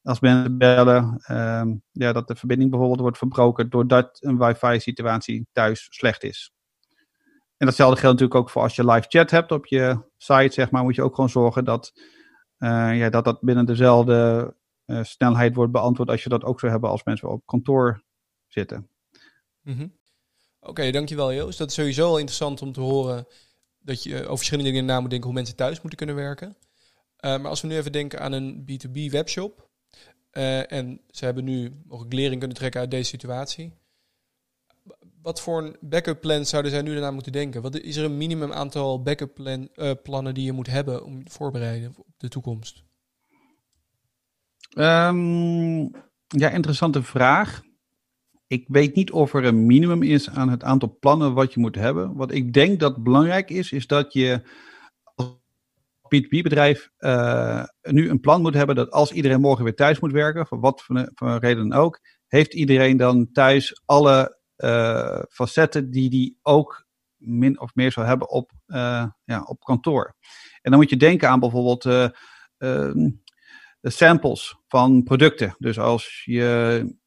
als 0.03 0.19
mensen 0.19 0.57
bellen, 0.57 1.23
uh, 1.31 1.63
ja, 1.91 2.11
dat 2.11 2.27
de 2.27 2.35
verbinding 2.35 2.69
bijvoorbeeld 2.69 3.01
wordt 3.01 3.17
verbroken 3.17 3.69
doordat 3.69 4.17
een 4.21 4.37
wifi-situatie 4.37 5.47
thuis 5.51 5.87
slecht 5.89 6.23
is. 6.23 6.51
En 7.57 7.65
datzelfde 7.65 7.99
geldt 7.99 8.19
natuurlijk 8.19 8.39
ook 8.39 8.49
voor 8.49 8.61
als 8.61 8.75
je 8.75 8.85
live 8.85 9.05
chat 9.07 9.31
hebt 9.31 9.51
op 9.51 9.65
je 9.65 9.99
site, 10.17 10.53
zeg 10.53 10.71
maar, 10.71 10.83
moet 10.83 10.95
je 10.95 11.03
ook 11.03 11.15
gewoon 11.15 11.29
zorgen 11.29 11.65
dat 11.65 11.93
uh, 12.57 12.97
ja, 12.97 13.09
dat, 13.09 13.25
dat 13.25 13.41
binnen 13.41 13.65
dezelfde 13.65 14.53
uh, 14.85 15.03
snelheid 15.03 15.55
wordt 15.55 15.71
beantwoord 15.71 16.09
als 16.09 16.23
je 16.23 16.29
dat 16.29 16.43
ook 16.43 16.59
zou 16.59 16.71
hebben 16.71 16.89
als 16.89 17.03
mensen 17.03 17.29
op 17.29 17.45
kantoor 17.45 18.03
zitten. 18.47 18.89
Mm. 19.61 19.97
Oké, 20.59 20.91
dankjewel 20.91 21.33
Joost. 21.33 21.57
Dat 21.57 21.69
is 21.69 21.73
sowieso 21.73 22.05
wel 22.05 22.17
interessant 22.17 22.61
om 22.61 22.71
te 22.71 22.79
horen 22.79 23.27
dat 23.79 24.03
je 24.03 24.15
over 24.15 24.37
verschillende 24.37 24.71
dingen 24.71 24.85
na 24.85 24.99
moet 24.99 25.09
denken 25.09 25.27
hoe 25.27 25.37
mensen 25.37 25.55
thuis 25.55 25.81
moeten 25.81 25.97
kunnen 25.97 26.15
werken. 26.15 26.57
Maar 27.19 27.47
als 27.47 27.61
we 27.61 27.67
nu 27.67 27.75
even 27.75 27.91
denken 27.91 28.19
aan 28.19 28.31
een 28.31 28.65
B2B 28.71 29.11
webshop. 29.11 29.69
En 30.67 31.01
ze 31.09 31.25
hebben 31.25 31.43
nu 31.43 31.81
mogelijk 31.85 32.13
lering 32.13 32.39
kunnen 32.39 32.57
trekken 32.57 32.79
uit 32.79 32.91
deze 32.91 33.09
situatie 33.09 33.73
wat 35.23 35.41
voor 35.41 35.63
een 35.63 35.75
backup 35.79 36.21
plan 36.21 36.45
zouden 36.45 36.71
zij 36.71 36.81
nu 36.81 36.91
daarna 36.91 37.11
moeten 37.11 37.31
denken? 37.31 37.61
Wat 37.61 37.79
is 37.79 37.95
er 37.95 38.05
een 38.05 38.17
minimum 38.17 38.51
aantal 38.51 39.01
backup 39.01 39.33
plan, 39.33 39.69
uh, 39.75 39.91
plannen 40.03 40.33
die 40.33 40.45
je 40.45 40.51
moet 40.51 40.67
hebben 40.67 41.05
om 41.05 41.23
te 41.23 41.31
voorbereiden 41.31 41.93
op 41.97 42.13
de 42.17 42.27
toekomst? 42.27 42.83
Um, 44.77 45.91
ja, 46.27 46.49
interessante 46.49 47.03
vraag. 47.03 47.61
Ik 48.47 48.65
weet 48.67 48.95
niet 48.95 49.11
of 49.11 49.33
er 49.33 49.45
een 49.45 49.65
minimum 49.65 50.03
is 50.03 50.29
aan 50.29 50.49
het 50.49 50.63
aantal 50.63 50.97
plannen 50.99 51.33
wat 51.33 51.53
je 51.53 51.59
moet 51.59 51.75
hebben. 51.75 52.15
Wat 52.15 52.31
ik 52.31 52.53
denk 52.53 52.79
dat 52.79 53.03
belangrijk 53.03 53.49
is, 53.49 53.71
is 53.71 53.87
dat 53.87 54.13
je 54.13 54.41
als 55.15 55.27
B2B-bedrijf 56.15 56.89
uh, 56.99 57.63
nu 57.81 58.09
een 58.09 58.19
plan 58.19 58.41
moet 58.41 58.53
hebben 58.53 58.75
dat 58.75 58.91
als 58.91 59.11
iedereen 59.11 59.41
morgen 59.41 59.63
weer 59.63 59.75
thuis 59.75 59.99
moet 59.99 60.11
werken, 60.11 60.47
voor 60.47 60.59
wat 60.59 60.81
voor, 60.81 61.37
reden 61.37 61.69
dan 61.69 61.79
ook, 61.79 61.99
heeft 62.27 62.53
iedereen 62.53 62.97
dan 62.97 63.31
thuis 63.31 63.81
alle 63.85 64.41
facetten 65.29 65.91
die 65.91 66.09
die 66.09 66.39
ook 66.41 66.85
min 67.17 67.59
of 67.59 67.75
meer 67.75 67.91
zou 67.91 68.05
hebben 68.05 68.29
op, 68.29 68.51
uh, 68.67 69.05
ja, 69.23 69.41
op 69.45 69.63
kantoor. 69.63 70.15
En 70.61 70.71
dan 70.71 70.79
moet 70.79 70.89
je 70.89 70.97
denken 70.97 71.29
aan 71.29 71.39
bijvoorbeeld 71.39 71.85
uh, 71.85 72.07
de 73.79 73.89
samples 73.89 74.57
van 74.67 75.03
producten. 75.03 75.55
Dus 75.57 75.79
als 75.79 76.21
je 76.25 77.01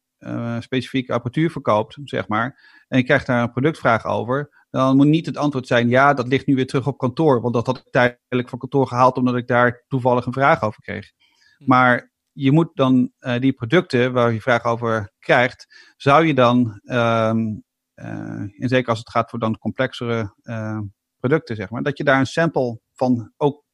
specifieke 0.60 1.12
apparatuur 1.12 1.50
verkoopt, 1.50 1.98
zeg 2.04 2.28
maar, 2.28 2.60
en 2.88 2.98
je 2.98 3.04
krijgt 3.04 3.26
daar 3.26 3.42
een 3.42 3.52
productvraag 3.52 4.04
over, 4.04 4.66
dan 4.70 4.96
moet 4.96 5.06
niet 5.06 5.26
het 5.26 5.36
antwoord 5.36 5.66
zijn: 5.66 5.88
ja, 5.88 6.14
dat 6.14 6.28
ligt 6.28 6.46
nu 6.46 6.54
weer 6.54 6.66
terug 6.66 6.86
op 6.86 6.98
kantoor, 6.98 7.40
want 7.40 7.54
dat 7.54 7.66
had 7.66 7.76
ik 7.76 7.90
tijdelijk 7.90 8.48
van 8.48 8.58
kantoor 8.58 8.86
gehaald 8.86 9.16
omdat 9.16 9.36
ik 9.36 9.46
daar 9.46 9.84
toevallig 9.88 10.26
een 10.26 10.32
vraag 10.32 10.62
over 10.62 10.82
kreeg. 10.82 11.12
Hm. 11.58 11.64
Maar 11.66 12.12
je 12.36 12.52
moet 12.52 12.70
dan 12.74 13.12
uh, 13.20 13.38
die 13.38 13.52
producten 13.52 14.12
waar 14.12 14.32
je 14.32 14.40
vraag 14.40 14.64
over 14.64 15.12
krijgt, 15.18 15.92
zou 15.96 16.26
je 16.26 16.34
dan, 16.34 16.80
um, 16.84 17.64
uh, 17.94 18.06
en 18.40 18.68
zeker 18.68 18.88
als 18.88 18.98
het 18.98 19.10
gaat 19.10 19.30
voor 19.30 19.38
dan 19.38 19.58
complexere 19.58 20.34
uh, 20.42 20.80
producten, 21.18 21.56
zeg 21.56 21.70
maar, 21.70 21.82
dat 21.82 21.98
je 21.98 22.04
daar 22.04 22.18
een 22.18 22.26
sample 22.26 22.80
van 22.94 23.32
ook 23.36 23.64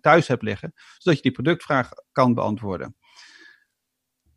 thuis 0.00 0.28
hebt 0.28 0.42
liggen, 0.42 0.72
zodat 0.98 1.16
je 1.16 1.22
die 1.22 1.32
productvraag 1.32 1.90
kan 2.12 2.34
beantwoorden. 2.34 2.96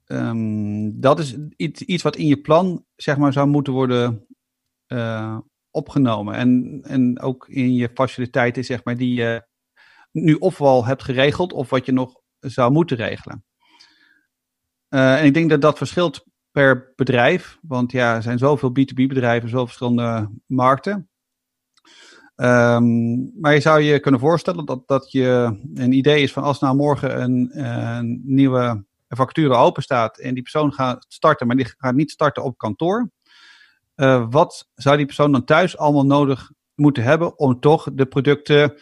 Um, 0.06 1.00
dat 1.00 1.20
is 1.20 1.38
iets, 1.56 1.82
iets 1.82 2.04
wat 2.04 2.16
in 2.16 2.26
je 2.26 2.42
plan, 2.42 2.86
zeg 2.96 3.18
maar, 3.18 3.34
zou 3.34 3.48
moeten 3.48 3.74
worden 3.74 4.28
opgenomen. 5.72 6.36
En, 6.36 6.82
en 6.84 7.20
ook 7.20 7.48
in 7.48 7.74
je 7.74 7.90
faciliteiten, 7.94 8.64
zeg 8.64 8.84
maar, 8.84 8.98
die 8.98 9.14
je 9.14 9.48
nu 10.12 10.34
ofwel 10.34 10.86
hebt 10.86 11.04
geregeld, 11.04 11.54
of 11.54 11.70
wat 11.70 11.86
je 11.86 11.92
nog 11.92 12.22
zou 12.40 12.72
moeten 12.72 12.98
regelen. 12.98 13.46
Uh, 14.90 15.20
en 15.20 15.26
ik 15.26 15.34
denk 15.34 15.50
dat 15.50 15.62
dat 15.62 15.78
verschilt 15.78 16.26
per 16.52 16.94
bedrijf. 16.96 17.58
Want 17.62 17.92
ja, 17.92 18.16
er 18.16 18.22
zijn 18.22 18.38
zoveel 18.38 18.70
B2B-bedrijven, 18.70 19.50
zoveel 19.50 19.66
verschillende 19.66 20.30
markten. 20.46 21.10
Um, 22.36 23.32
maar 23.40 23.54
je 23.54 23.60
zou 23.60 23.82
je 23.82 24.00
kunnen 24.00 24.20
voorstellen 24.20 24.66
dat, 24.66 24.88
dat 24.88 25.12
je 25.12 25.60
een 25.74 25.92
idee 25.92 26.22
is 26.22 26.34
van 26.34 26.44
als 26.44 26.60
nou 26.60 26.76
morgen 26.76 27.22
een, 27.22 27.66
een 27.66 28.22
nieuwe 28.26 28.86
vacature 29.08 29.54
open 29.54 29.84
staat 29.84 30.18
en 30.18 30.34
die 30.34 30.44
persoon 30.44 30.74
gaat 30.74 31.06
starten, 31.08 31.48
maar 31.48 31.56
die 31.56 31.74
gaat 31.78 31.96
niet 31.96 32.12
starten 32.12 32.44
op 32.44 32.58
kantoor. 32.58 33.12
Uh, 33.96 34.26
wat 34.30 34.70
zou 34.74 34.98
die 34.98 35.06
persoon 35.06 35.32
dan 35.32 35.44
thuis 35.44 35.78
allemaal 35.78 36.06
nodig 36.06 36.52
moeten 36.76 37.04
hebben 37.04 37.40
om 37.40 37.60
toch 37.60 37.88
de 37.94 38.06
producten 38.06 38.74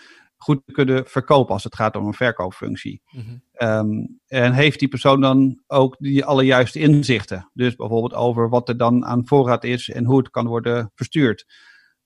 goed 0.46 0.62
kunnen 0.72 1.06
verkopen 1.06 1.54
als 1.54 1.64
het 1.64 1.76
gaat 1.76 1.96
om 1.96 2.06
een 2.06 2.14
verkoopfunctie. 2.14 3.02
Mm 3.12 3.44
um, 3.62 4.20
en 4.28 4.54
heeft 4.54 4.80
die 4.80 4.88
persoon 4.88 5.22
dan 5.22 5.62
ook 5.68 5.96
die 6.00 6.26
alle 6.26 6.44
juiste 6.44 6.80
inzichten? 6.80 7.50
Dus 7.54 7.76
bijvoorbeeld 7.76 8.14
over 8.14 8.50
wat 8.50 8.70
er 8.70 8.78
dan 8.78 9.06
aan 9.06 9.28
voorraad 9.28 9.64
is 9.64 9.90
en 9.90 10.06
hoe 10.06 10.18
het 10.18 10.30
kan 10.30 10.48
worden 10.48 10.92
verstuurd. 10.96 11.46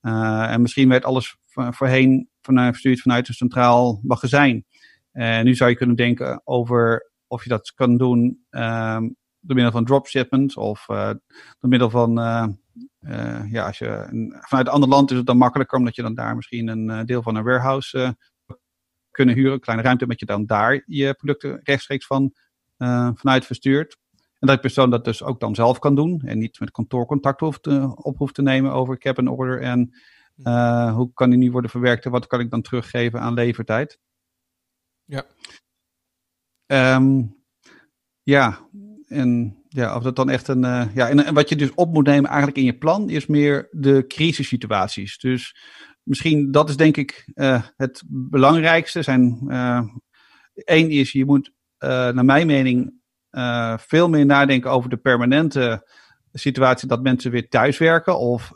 Uh, 0.02 0.52
en 0.52 0.60
misschien 0.60 0.88
werd 0.88 1.04
alles 1.04 1.36
voorheen 1.52 2.28
vanuit, 2.42 2.70
verstuurd 2.70 3.00
vanuit 3.00 3.28
een 3.28 3.34
centraal 3.34 4.00
magazijn. 4.02 4.64
En 5.12 5.44
nu 5.44 5.54
zou 5.54 5.70
je 5.70 5.76
kunnen 5.76 5.96
denken 5.96 6.40
over 6.44 7.10
of 7.26 7.42
je 7.42 7.48
dat 7.48 7.72
kan 7.74 7.96
doen 7.96 8.44
um, 8.50 9.16
door 9.40 9.54
middel 9.54 9.72
van 9.72 9.84
dropshipment 9.84 10.56
of 10.56 10.84
door 11.58 11.70
middel 11.70 11.90
van, 11.90 12.12
ja, 13.50 13.66
als 13.66 13.78
je 13.78 14.06
vanuit 14.40 14.66
een 14.66 14.72
ander 14.72 14.88
land 14.88 15.10
is 15.10 15.16
het 15.16 15.26
dan 15.26 15.36
makkelijker, 15.36 15.78
omdat 15.78 15.96
je 15.96 16.02
dan 16.02 16.14
daar 16.14 16.36
misschien 16.36 16.68
een 16.68 17.06
deel 17.06 17.22
van 17.22 17.34
een 17.34 17.44
warehouse 17.44 18.16
kunnen 19.10 19.34
huren, 19.34 19.52
een 19.52 19.60
kleine 19.60 19.84
ruimte, 19.84 20.06
met 20.06 20.20
je 20.20 20.26
dan 20.26 20.46
daar 20.46 20.82
je 20.86 21.14
producten 21.14 21.60
rechtstreeks 21.62 22.06
van 22.06 22.32
vanuit 23.14 23.46
verstuurt. 23.46 23.98
En 24.12 24.46
dat 24.46 24.48
die 24.48 24.58
persoon 24.58 24.90
dat 24.90 25.04
dus 25.04 25.22
ook 25.22 25.40
dan 25.40 25.54
zelf 25.54 25.78
kan 25.78 25.94
doen 25.94 26.22
en 26.24 26.38
niet 26.38 26.60
met 26.60 26.70
kantoorcontact 26.70 27.40
hoeft 27.40 27.62
te, 27.62 27.92
op 27.96 28.18
hoeft 28.18 28.34
te 28.34 28.42
nemen 28.42 28.72
over 28.72 28.94
ik 28.94 29.02
heb 29.02 29.18
een 29.18 29.28
order 29.28 29.60
en 29.62 29.94
uh, 30.44 30.94
hoe 30.94 31.12
kan 31.14 31.30
die 31.30 31.38
nu 31.38 31.50
worden 31.50 31.70
verwerkt 31.70 32.04
en 32.04 32.10
wat 32.10 32.26
kan 32.26 32.40
ik 32.40 32.50
dan 32.50 32.62
teruggeven 32.62 33.20
aan 33.20 33.34
levertijd. 33.34 33.98
Ja. 35.04 35.26
Um, 36.96 37.36
ja, 38.22 38.68
en 39.08 39.58
ja, 39.68 39.96
of 39.96 40.02
dat 40.02 40.16
dan 40.16 40.30
echt 40.30 40.48
een. 40.48 40.62
Uh, 40.62 40.94
ja, 40.94 41.08
en, 41.08 41.24
en, 41.24 41.34
wat 41.34 41.48
je 41.48 41.56
dus 41.56 41.74
op 41.74 41.92
moet 41.92 42.06
nemen 42.06 42.28
eigenlijk 42.28 42.58
in 42.58 42.64
je 42.64 42.78
plan 42.78 43.08
is 43.08 43.26
meer 43.26 43.68
de 43.70 44.04
crisissituaties. 44.08 45.18
Dus 45.18 45.56
misschien 46.10 46.50
dat 46.50 46.68
is 46.68 46.76
denk 46.76 46.96
ik 46.96 47.30
uh, 47.34 47.62
het 47.76 48.02
belangrijkste. 48.06 49.02
Zijn, 49.02 49.38
één 50.54 50.90
is, 50.90 51.12
je 51.12 51.24
moet 51.24 51.52
naar 51.78 52.24
mijn 52.24 52.46
mening 52.46 52.92
veel 53.76 54.08
meer 54.08 54.26
nadenken 54.26 54.70
over 54.70 54.90
de 54.90 54.96
permanente 54.96 55.88
situatie 56.32 56.88
dat 56.88 57.02
mensen 57.02 57.30
weer 57.30 57.48
thuiswerken. 57.48 58.18
Of 58.18 58.52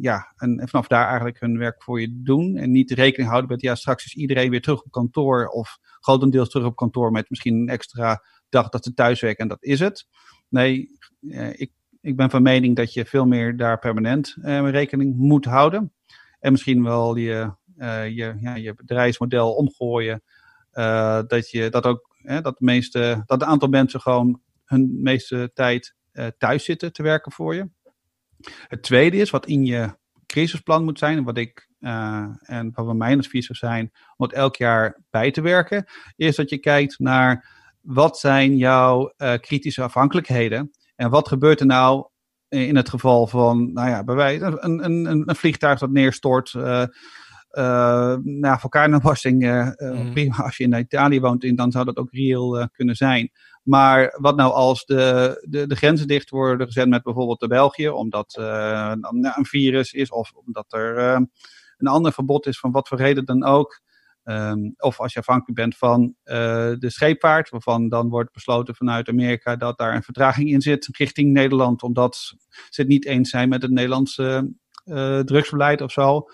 ja, 0.00 0.32
en, 0.36 0.68
vanaf 0.68 0.86
daar 0.86 1.06
eigenlijk 1.06 1.40
hun 1.40 1.58
werk 1.58 1.82
voor 1.82 2.00
je 2.00 2.20
doen. 2.22 2.56
En 2.56 2.70
niet 2.70 2.90
rekening 2.90 3.30
houden 3.30 3.50
met, 3.50 3.60
ja, 3.60 3.74
straks 3.74 4.04
is 4.04 4.14
iedereen 4.14 4.50
weer 4.50 4.62
terug 4.62 4.82
op 4.82 4.90
kantoor. 4.90 5.46
Of 5.46 5.78
grotendeels 6.00 6.48
terug 6.48 6.66
op 6.66 6.76
kantoor 6.76 7.10
met 7.10 7.30
misschien 7.30 7.54
een 7.54 7.68
extra 7.68 8.24
dag 8.48 8.68
dat 8.68 8.84
ze 8.84 8.94
thuiswerken 8.94 9.42
en 9.42 9.48
dat 9.48 9.64
is 9.64 9.80
het. 9.80 10.06
Nee, 10.48 10.88
ik, 11.52 11.72
ik 12.00 12.16
ben 12.16 12.30
van 12.30 12.42
mening 12.42 12.76
dat 12.76 12.92
je 12.92 13.04
veel 13.04 13.26
meer 13.26 13.56
daar 13.56 13.78
permanent 13.78 14.36
rekening 14.40 15.16
moet 15.16 15.44
houden. 15.44 15.92
En 16.40 16.52
misschien 16.52 16.82
wel 16.82 17.16
je, 17.16 17.52
je, 18.14 18.36
ja, 18.40 18.54
je 18.54 18.74
bedrijfsmodel 18.74 19.52
omgooien. 19.54 20.22
dat 21.26 21.50
je 21.50 21.68
dat 21.70 21.86
ook 21.86 22.10
Hè, 22.22 22.40
dat, 22.40 22.58
de 22.58 22.64
meeste, 22.64 23.22
dat 23.26 23.42
een 23.42 23.48
aantal 23.48 23.68
mensen 23.68 24.00
gewoon 24.00 24.40
hun 24.64 25.02
meeste 25.02 25.50
tijd 25.54 25.94
uh, 26.12 26.26
thuis 26.38 26.64
zitten 26.64 26.92
te 26.92 27.02
werken 27.02 27.32
voor 27.32 27.54
je. 27.54 27.68
Het 28.68 28.82
tweede 28.82 29.16
is 29.16 29.30
wat 29.30 29.46
in 29.46 29.64
je 29.64 29.98
crisisplan 30.26 30.84
moet 30.84 30.98
zijn, 30.98 31.24
wat 31.24 31.38
ik 31.38 31.68
en 31.80 32.70
wat 32.74 32.94
mijn 32.94 33.18
advies 33.18 33.46
zou 33.46 33.58
zijn 33.58 33.90
om 34.16 34.26
het 34.26 34.34
elk 34.34 34.56
jaar 34.56 35.02
bij 35.10 35.30
te 35.30 35.40
werken, 35.40 35.84
is 36.16 36.36
dat 36.36 36.50
je 36.50 36.58
kijkt 36.58 36.98
naar 36.98 37.48
wat 37.80 38.18
zijn 38.18 38.56
jouw 38.56 39.12
kritische 39.40 39.82
afhankelijkheden 39.82 40.70
en 40.96 41.10
wat 41.10 41.28
gebeurt 41.28 41.60
er 41.60 41.66
nou 41.66 42.08
in 42.50 42.76
het 42.76 42.88
geval 42.88 43.26
van, 43.26 43.72
nou 43.72 43.88
ja, 43.88 44.04
bij 44.04 44.14
wijze 44.14 44.56
een, 44.60 44.84
een, 44.84 45.28
een 45.28 45.36
vliegtuig 45.36 45.78
dat 45.78 45.90
neerstort. 45.90 46.52
Uh, 46.52 46.84
uh, 47.52 48.16
nou, 48.22 48.58
vulkaanopwassing, 48.58 49.42
uh, 49.42 49.68
mm. 49.76 50.12
prima. 50.12 50.36
Als 50.36 50.56
je 50.56 50.64
in 50.64 50.78
Italië 50.78 51.20
woont, 51.20 51.56
dan 51.56 51.70
zou 51.70 51.84
dat 51.84 51.96
ook 51.96 52.12
reëel 52.12 52.68
kunnen 52.72 52.94
zijn. 52.94 53.30
Maar 53.62 54.16
wat 54.20 54.36
nou 54.36 54.52
als 54.52 54.84
de, 54.84 55.46
de, 55.48 55.66
de, 55.66 55.76
grenzen 55.76 56.06
dicht 56.06 56.30
worden 56.30 56.66
gezet 56.66 56.88
met 56.88 57.02
bijvoorbeeld 57.02 57.40
de 57.40 57.46
België, 57.46 57.88
omdat 57.88 58.36
uh, 58.40 58.92
een 59.36 59.44
virus 59.44 59.92
is 59.92 60.10
of 60.10 60.32
omdat 60.32 60.72
er 60.72 60.98
een 61.78 61.86
ander 61.86 62.12
verbod 62.12 62.46
is 62.46 62.58
van 62.58 62.70
wat 62.70 62.88
voor 62.88 62.98
reden 62.98 63.24
dan 63.24 63.44
ook. 63.44 63.80
Um, 64.24 64.74
of 64.76 65.00
als 65.00 65.12
je 65.12 65.18
afhankelijk 65.18 65.58
bent 65.58 65.76
van 65.76 66.14
uh, 66.24 66.34
de 66.78 66.90
scheepvaart, 66.90 67.50
waarvan 67.50 67.88
dan 67.88 68.08
wordt 68.08 68.32
besloten 68.32 68.74
vanuit 68.74 69.08
Amerika 69.08 69.56
dat 69.56 69.78
daar 69.78 69.94
een 69.94 70.02
vertraging 70.02 70.50
in 70.50 70.60
zit 70.60 70.88
richting 70.96 71.32
Nederland, 71.32 71.82
omdat 71.82 72.16
ze 72.68 72.80
het 72.80 72.88
niet 72.88 73.06
eens 73.06 73.30
zijn 73.30 73.48
met 73.48 73.62
het 73.62 73.70
Nederlandse 73.70 74.52
uh, 74.84 75.18
drugsbeleid 75.18 75.80
of 75.80 75.92
zo 75.92 76.26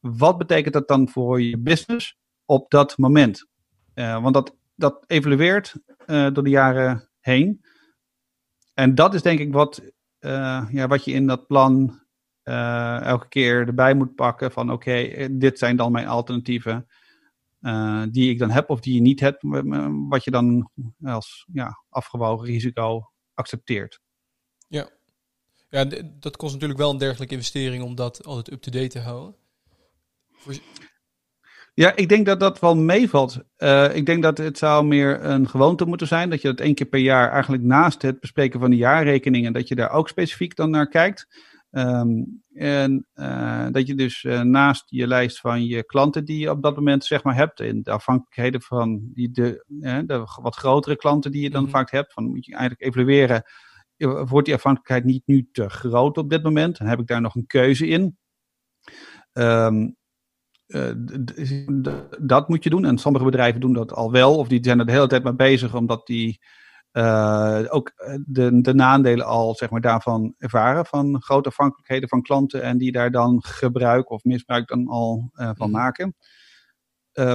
wat 0.00 0.38
betekent 0.38 0.74
dat 0.74 0.88
dan 0.88 1.08
voor 1.08 1.42
je 1.42 1.58
business 1.58 2.18
op 2.44 2.70
dat 2.70 2.98
moment? 2.98 3.46
Uh, 3.94 4.22
want 4.22 4.34
dat, 4.34 4.56
dat 4.74 5.04
evolueert 5.06 5.74
door 6.06 6.44
de 6.44 6.50
jaren 6.50 7.10
heen. 7.20 7.64
En 8.74 8.94
dat 8.94 9.14
is 9.14 9.22
denk 9.22 9.38
ik 9.38 9.52
wat, 9.52 9.82
ja, 10.70 10.86
wat 10.86 11.04
je 11.04 11.12
in 11.12 11.26
dat 11.26 11.46
plan 11.46 12.00
elke 13.02 13.28
keer 13.28 13.66
erbij 13.66 13.94
moet 13.94 14.14
pakken. 14.14 14.52
Van 14.52 14.72
oké, 14.72 15.28
dit 15.30 15.58
zijn 15.58 15.76
dan 15.76 15.92
mijn 15.92 16.06
alternatieven. 16.06 16.86
Die 18.10 18.30
ik 18.30 18.38
dan 18.38 18.50
heb 18.50 18.70
of 18.70 18.80
die 18.80 18.94
je 18.94 19.00
niet 19.00 19.20
hebt. 19.20 19.38
Wat 20.08 20.24
je 20.24 20.30
dan 20.30 20.70
als 21.02 21.46
ja, 21.52 21.82
afgewogen 21.88 22.46
risico 22.46 23.10
accepteert. 23.34 24.00
Ja. 24.68 24.90
ja, 25.68 25.84
dat 26.20 26.36
kost 26.36 26.52
natuurlijk 26.52 26.80
wel 26.80 26.90
een 26.90 26.98
dergelijke 26.98 27.34
investering 27.34 27.82
om 27.82 27.94
dat 27.94 28.24
altijd 28.24 28.52
up-to-date 28.52 28.88
te 28.88 28.98
houden. 28.98 29.34
Ja, 31.74 31.96
ik 31.96 32.08
denk 32.08 32.26
dat 32.26 32.40
dat 32.40 32.60
wel 32.60 32.76
meevalt. 32.76 33.38
Uh, 33.58 33.96
ik 33.96 34.06
denk 34.06 34.22
dat 34.22 34.38
het 34.38 34.58
zou 34.58 34.84
meer 34.84 35.24
een 35.24 35.48
gewoonte 35.48 35.84
moeten 35.84 36.06
zijn. 36.06 36.30
Dat 36.30 36.42
je 36.42 36.48
dat 36.48 36.60
één 36.60 36.74
keer 36.74 36.86
per 36.86 37.00
jaar 37.00 37.32
eigenlijk 37.32 37.62
naast 37.62 38.02
het 38.02 38.20
bespreken 38.20 38.60
van 38.60 38.70
de 38.70 38.76
jaarrekeningen, 38.76 39.52
dat 39.52 39.68
je 39.68 39.74
daar 39.74 39.90
ook 39.90 40.08
specifiek 40.08 40.56
dan 40.56 40.70
naar 40.70 40.88
kijkt. 40.88 41.26
Um, 41.70 42.42
en 42.52 43.06
uh, 43.14 43.66
dat 43.70 43.86
je 43.86 43.94
dus 43.94 44.24
uh, 44.24 44.40
naast 44.40 44.84
je 44.86 45.06
lijst 45.06 45.40
van 45.40 45.64
je 45.64 45.84
klanten 45.84 46.24
die 46.24 46.38
je 46.38 46.50
op 46.50 46.62
dat 46.62 46.74
moment 46.74 47.04
zeg 47.04 47.22
maar 47.22 47.34
hebt, 47.34 47.60
in 47.60 47.82
de 47.82 47.90
afhankelijkheden 47.90 48.62
van 48.62 49.10
die 49.12 49.30
de, 49.30 49.64
de 50.06 50.26
wat 50.42 50.56
grotere 50.56 50.96
klanten 50.96 51.32
die 51.32 51.42
je 51.42 51.50
dan 51.50 51.60
mm 51.60 51.66
-hmm. 51.66 51.76
vaak 51.76 51.90
hebt, 51.90 52.12
van 52.12 52.24
moet 52.24 52.44
je 52.44 52.52
eigenlijk 52.52 52.82
evalueren, 52.82 53.42
wordt 54.26 54.46
die 54.46 54.54
afhankelijkheid 54.54 55.04
niet 55.04 55.26
nu 55.26 55.48
te 55.52 55.68
groot 55.68 56.18
op 56.18 56.30
dit 56.30 56.42
moment? 56.42 56.78
Dan 56.78 56.86
heb 56.86 57.00
ik 57.00 57.06
daar 57.06 57.20
nog 57.20 57.34
een 57.34 57.46
keuze 57.46 57.86
in. 57.86 58.18
Um, 59.32 59.96
uh, 60.66 60.90
dat 62.20 62.48
moet 62.48 62.64
je 62.64 62.70
doen. 62.70 62.84
En 62.84 62.98
sommige 62.98 63.24
bedrijven 63.24 63.60
doen 63.60 63.72
dat 63.72 63.92
al 63.92 64.10
wel, 64.10 64.36
of 64.36 64.48
die 64.48 64.64
zijn 64.64 64.78
er 64.78 64.86
de 64.86 64.92
hele 64.92 65.06
tijd 65.06 65.24
mee 65.24 65.34
bezig, 65.34 65.74
omdat 65.74 66.06
die 66.06 66.40
uh, 66.98 67.64
ook 67.68 67.92
eh, 67.96 68.14
de, 68.26 68.60
de 68.60 68.74
nadelen 68.74 69.26
al 69.26 69.54
zeg 69.54 69.70
maar, 69.70 69.80
daarvan 69.80 70.34
ervaren, 70.38 70.86
van 70.86 71.22
grote 71.22 71.48
afhankelijkheden 71.48 72.08
van 72.08 72.22
klanten, 72.22 72.62
en 72.62 72.78
die 72.78 72.92
daar 72.92 73.10
dan 73.10 73.42
gebruik 73.42 74.10
of 74.10 74.24
misbruik 74.24 74.68
dan 74.68 74.88
al 74.88 75.30
uh, 75.34 75.50
van 75.54 75.70
mhm. 75.70 75.78
maken. 75.78 76.16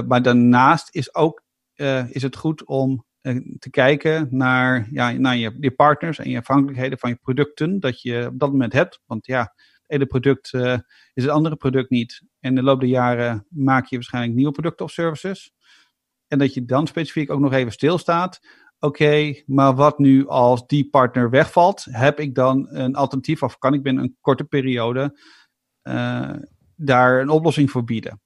maar 0.06 0.22
daarnaast 0.22 0.94
is, 0.94 1.14
ook, 1.14 1.42
is 2.08 2.22
het 2.22 2.36
goed 2.36 2.64
om 2.64 3.04
te 3.58 3.70
kijken 3.70 4.28
naar, 4.30 4.88
ja, 4.90 5.10
naar 5.10 5.36
je, 5.36 5.56
je 5.60 5.70
partners 5.70 6.18
en 6.18 6.30
je 6.30 6.38
afhankelijkheden 6.38 6.98
van 6.98 7.10
je 7.10 7.16
producten 7.22 7.80
dat 7.80 8.02
je 8.02 8.26
op 8.26 8.38
dat 8.38 8.50
moment 8.50 8.72
hebt. 8.72 9.00
Want 9.06 9.26
ja, 9.26 9.40
het 9.40 9.82
ene 9.86 10.06
product 10.06 10.54
is 11.14 11.22
het 11.22 11.28
andere 11.28 11.56
product 11.56 11.90
niet. 11.90 12.22
En 12.40 12.48
in 12.48 12.54
de 12.54 12.62
loop 12.62 12.80
der 12.80 12.88
jaren 12.88 13.46
maak 13.48 13.86
je 13.86 13.96
waarschijnlijk 13.96 14.34
nieuwe 14.34 14.52
producten 14.52 14.84
of 14.84 14.92
services. 14.92 15.52
En 16.28 16.38
dat 16.38 16.54
je 16.54 16.64
dan 16.64 16.86
specifiek 16.86 17.30
ook 17.30 17.40
nog 17.40 17.52
even 17.52 17.72
stilstaat. 17.72 18.40
Oké, 18.84 19.42
maar 19.46 19.74
wat 19.74 19.98
nu 19.98 20.28
als 20.28 20.66
die 20.66 20.88
partner 20.90 21.30
wegvalt? 21.30 21.86
Heb 21.90 22.20
ik 22.20 22.34
dan 22.34 22.66
een 22.70 22.94
alternatief 22.94 23.42
of 23.42 23.58
kan 23.58 23.74
ik 23.74 23.82
binnen 23.82 24.04
een 24.04 24.16
korte 24.20 24.44
periode 24.44 25.18
uh, 25.82 26.30
daar 26.76 27.20
een 27.20 27.28
oplossing 27.28 27.70
voor 27.70 27.84
bieden? 27.84 28.20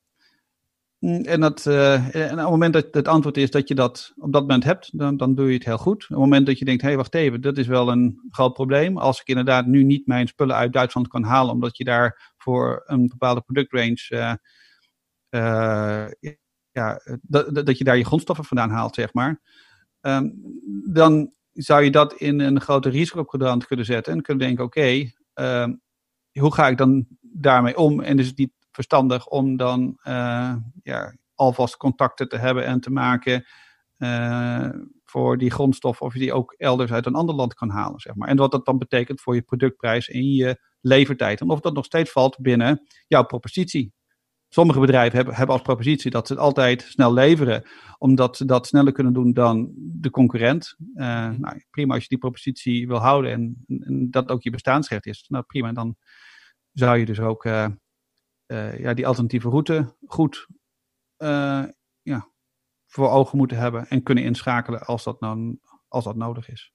Mm, 0.98 1.24
en, 1.24 1.40
dat, 1.40 1.66
uh, 1.66 2.14
en 2.14 2.32
op 2.32 2.38
het 2.38 2.48
moment 2.48 2.72
dat 2.72 2.86
het 2.90 3.08
antwoord 3.08 3.36
is 3.36 3.50
dat 3.50 3.68
je 3.68 3.74
dat 3.74 4.12
op 4.16 4.32
dat 4.32 4.40
moment 4.40 4.64
hebt, 4.64 4.98
dan, 4.98 5.16
dan 5.16 5.34
doe 5.34 5.46
je 5.46 5.54
het 5.54 5.64
heel 5.64 5.78
goed. 5.78 6.02
Op 6.02 6.08
het 6.08 6.18
moment 6.18 6.46
dat 6.46 6.58
je 6.58 6.64
denkt, 6.64 6.82
hé, 6.82 6.88
hey, 6.88 6.96
wacht 6.96 7.14
even, 7.14 7.40
dat 7.40 7.58
is 7.58 7.66
wel 7.66 7.90
een 7.90 8.20
groot 8.30 8.52
probleem. 8.52 8.98
Als 8.98 9.20
ik 9.20 9.26
inderdaad 9.26 9.66
nu 9.66 9.82
niet 9.82 10.06
mijn 10.06 10.28
spullen 10.28 10.56
uit 10.56 10.72
Duitsland 10.72 11.08
kan 11.08 11.24
halen, 11.24 11.54
omdat 11.54 11.76
je 11.76 11.84
daar 11.84 12.32
voor 12.36 12.82
een 12.86 13.08
bepaalde 13.08 13.40
productrange, 13.40 14.06
uh, 14.08 14.34
uh, 15.30 16.34
ja, 16.70 17.00
dat, 17.22 17.66
dat 17.66 17.78
je 17.78 17.84
daar 17.84 17.96
je 17.96 18.04
grondstoffen 18.04 18.44
vandaan 18.44 18.70
haalt, 18.70 18.94
zeg 18.94 19.12
maar. 19.12 19.40
Um, 20.00 20.34
dan 20.90 21.32
zou 21.52 21.82
je 21.82 21.90
dat 21.90 22.14
in 22.14 22.40
een 22.40 22.60
grote 22.60 22.88
risicoquadrant 22.88 23.66
kunnen 23.66 23.84
zetten 23.84 24.12
en 24.12 24.22
kunnen 24.22 24.46
denken, 24.46 24.64
oké, 24.64 25.10
uh, 25.34 25.66
hoe 26.32 26.54
ga 26.54 26.68
ik 26.68 26.76
dan 26.76 27.06
daarmee 27.20 27.76
om? 27.76 28.00
En 28.00 28.18
is 28.18 28.26
het 28.26 28.38
niet 28.38 28.52
verstandig 28.70 29.26
om 29.26 29.56
dan 29.56 29.98
uh, 30.04 30.54
ja, 30.82 31.16
alvast 31.34 31.76
contacten 31.76 32.28
te 32.28 32.36
hebben 32.36 32.64
en 32.64 32.80
te 32.80 32.90
maken 32.90 33.46
uh, 33.98 34.68
voor 35.04 35.38
die 35.38 35.50
grondstof 35.50 36.00
of 36.00 36.12
je 36.12 36.18
die 36.18 36.32
ook 36.32 36.52
elders 36.52 36.92
uit 36.92 37.06
een 37.06 37.14
ander 37.14 37.34
land 37.34 37.54
kan 37.54 37.70
halen, 37.70 38.00
zeg 38.00 38.14
maar. 38.14 38.28
En 38.28 38.36
wat 38.36 38.50
dat 38.50 38.64
dan 38.64 38.78
betekent 38.78 39.20
voor 39.20 39.34
je 39.34 39.42
productprijs 39.42 40.08
en 40.08 40.24
je 40.24 40.60
levertijd. 40.80 41.40
En 41.40 41.48
of 41.48 41.60
dat 41.60 41.74
nog 41.74 41.84
steeds 41.84 42.10
valt 42.10 42.38
binnen 42.40 42.86
jouw 43.06 43.24
propositie. 43.24 43.92
Sommige 44.48 44.80
bedrijven 44.80 45.16
hebben, 45.16 45.34
hebben 45.34 45.54
als 45.54 45.64
propositie 45.64 46.10
dat 46.10 46.26
ze 46.26 46.32
het 46.32 46.42
altijd 46.42 46.82
snel 46.82 47.12
leveren, 47.12 47.68
omdat 47.98 48.36
ze 48.36 48.44
dat 48.44 48.66
sneller 48.66 48.92
kunnen 48.92 49.12
doen 49.12 49.32
dan 49.32 49.72
de 49.76 50.10
concurrent. 50.10 50.74
Uh, 50.94 51.04
nou, 51.30 51.64
prima 51.70 51.94
als 51.94 52.02
je 52.02 52.08
die 52.08 52.18
propositie 52.18 52.86
wil 52.86 52.98
houden 52.98 53.32
en, 53.32 53.64
en, 53.66 54.10
dat 54.10 54.28
ook 54.28 54.42
je 54.42 54.50
bestaansrecht 54.50 55.06
is. 55.06 55.24
Nou 55.28 55.44
prima, 55.44 55.72
dan 55.72 55.96
zou 56.72 56.98
je 56.98 57.04
dus 57.04 57.20
ook 57.20 57.44
uh, 57.44 57.68
uh, 58.46 58.78
ja, 58.78 58.94
die 58.94 59.06
alternatieve 59.06 59.48
route 59.48 59.96
goed 60.06 60.46
ja, 62.02 62.32
voor 62.86 63.08
ogen 63.08 63.38
moeten 63.38 63.56
hebben 63.56 63.88
en 63.88 64.02
kunnen 64.02 64.24
inschakelen 64.24 64.80
als 64.80 65.04
dat, 65.04 65.20
nou, 65.20 65.58
als 65.88 66.04
dat 66.04 66.16
nodig 66.16 66.48
is. 66.48 66.72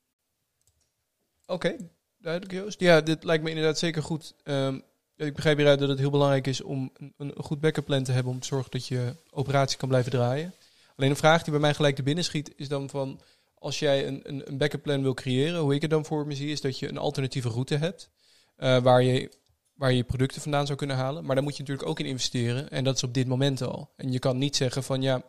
Oké, 1.45 1.89
duidelijk 2.17 2.53
Joost. 2.53 2.79
Ja, 2.79 3.01
dit 3.01 3.23
lijkt 3.23 3.43
me 3.43 3.49
inderdaad 3.49 3.77
zeker 3.77 4.03
goed. 4.03 4.35
Ehm, 4.43 4.79
ik 5.15 5.33
begrijp 5.33 5.57
hieruit 5.57 5.79
dat 5.79 5.89
het 5.89 5.99
heel 5.99 6.09
belangrijk 6.09 6.47
is 6.47 6.61
om 6.61 6.91
een, 6.97 7.13
een 7.17 7.33
goed 7.43 7.59
backup 7.59 7.85
plan 7.85 8.03
te 8.03 8.11
hebben 8.11 8.31
om 8.33 8.39
te 8.39 8.47
zorgen 8.47 8.71
dat 8.71 8.87
je 8.87 9.15
operatie 9.29 9.77
kan 9.77 9.89
blijven 9.89 10.11
draaien. 10.11 10.53
Alleen 10.95 11.09
een 11.09 11.15
vraag 11.15 11.43
die 11.43 11.51
bij 11.51 11.61
mij 11.61 11.73
gelijk 11.73 11.95
te 11.95 12.03
binnen 12.03 12.23
schiet 12.23 12.53
is 12.55 12.67
dan 12.67 12.89
van 12.89 13.19
als 13.55 13.79
jij 13.79 14.07
een, 14.07 14.19
een, 14.23 14.47
een 14.47 14.57
backup 14.57 14.81
plan 14.81 15.01
wil 15.01 15.13
creëren, 15.13 15.59
hoe 15.59 15.75
ik 15.75 15.81
het 15.81 15.89
dan 15.89 16.05
voor 16.05 16.27
me 16.27 16.35
zie, 16.35 16.51
is 16.51 16.61
dat 16.61 16.79
je 16.79 16.89
een 16.89 16.97
alternatieve 16.97 17.49
route 17.49 17.75
hebt 17.75 18.09
uh, 18.57 18.77
waar 18.77 19.03
je 19.03 19.31
waar 19.73 19.93
je 19.93 20.03
producten 20.03 20.41
vandaan 20.41 20.65
zou 20.65 20.77
kunnen 20.77 20.95
halen. 20.95 21.25
Maar 21.25 21.35
daar 21.35 21.43
moet 21.43 21.57
je 21.57 21.61
natuurlijk 21.61 21.89
ook 21.89 21.99
in 21.99 22.05
investeren. 22.05 22.69
En 22.69 22.83
dat 22.83 22.95
is 22.95 23.03
op 23.03 23.13
dit 23.13 23.27
moment 23.27 23.61
al. 23.61 23.89
En 23.95 24.11
je 24.11 24.19
kan 24.19 24.37
niet 24.37 24.55
zeggen 24.55 24.83
van 24.83 25.01
ja, 25.01 25.23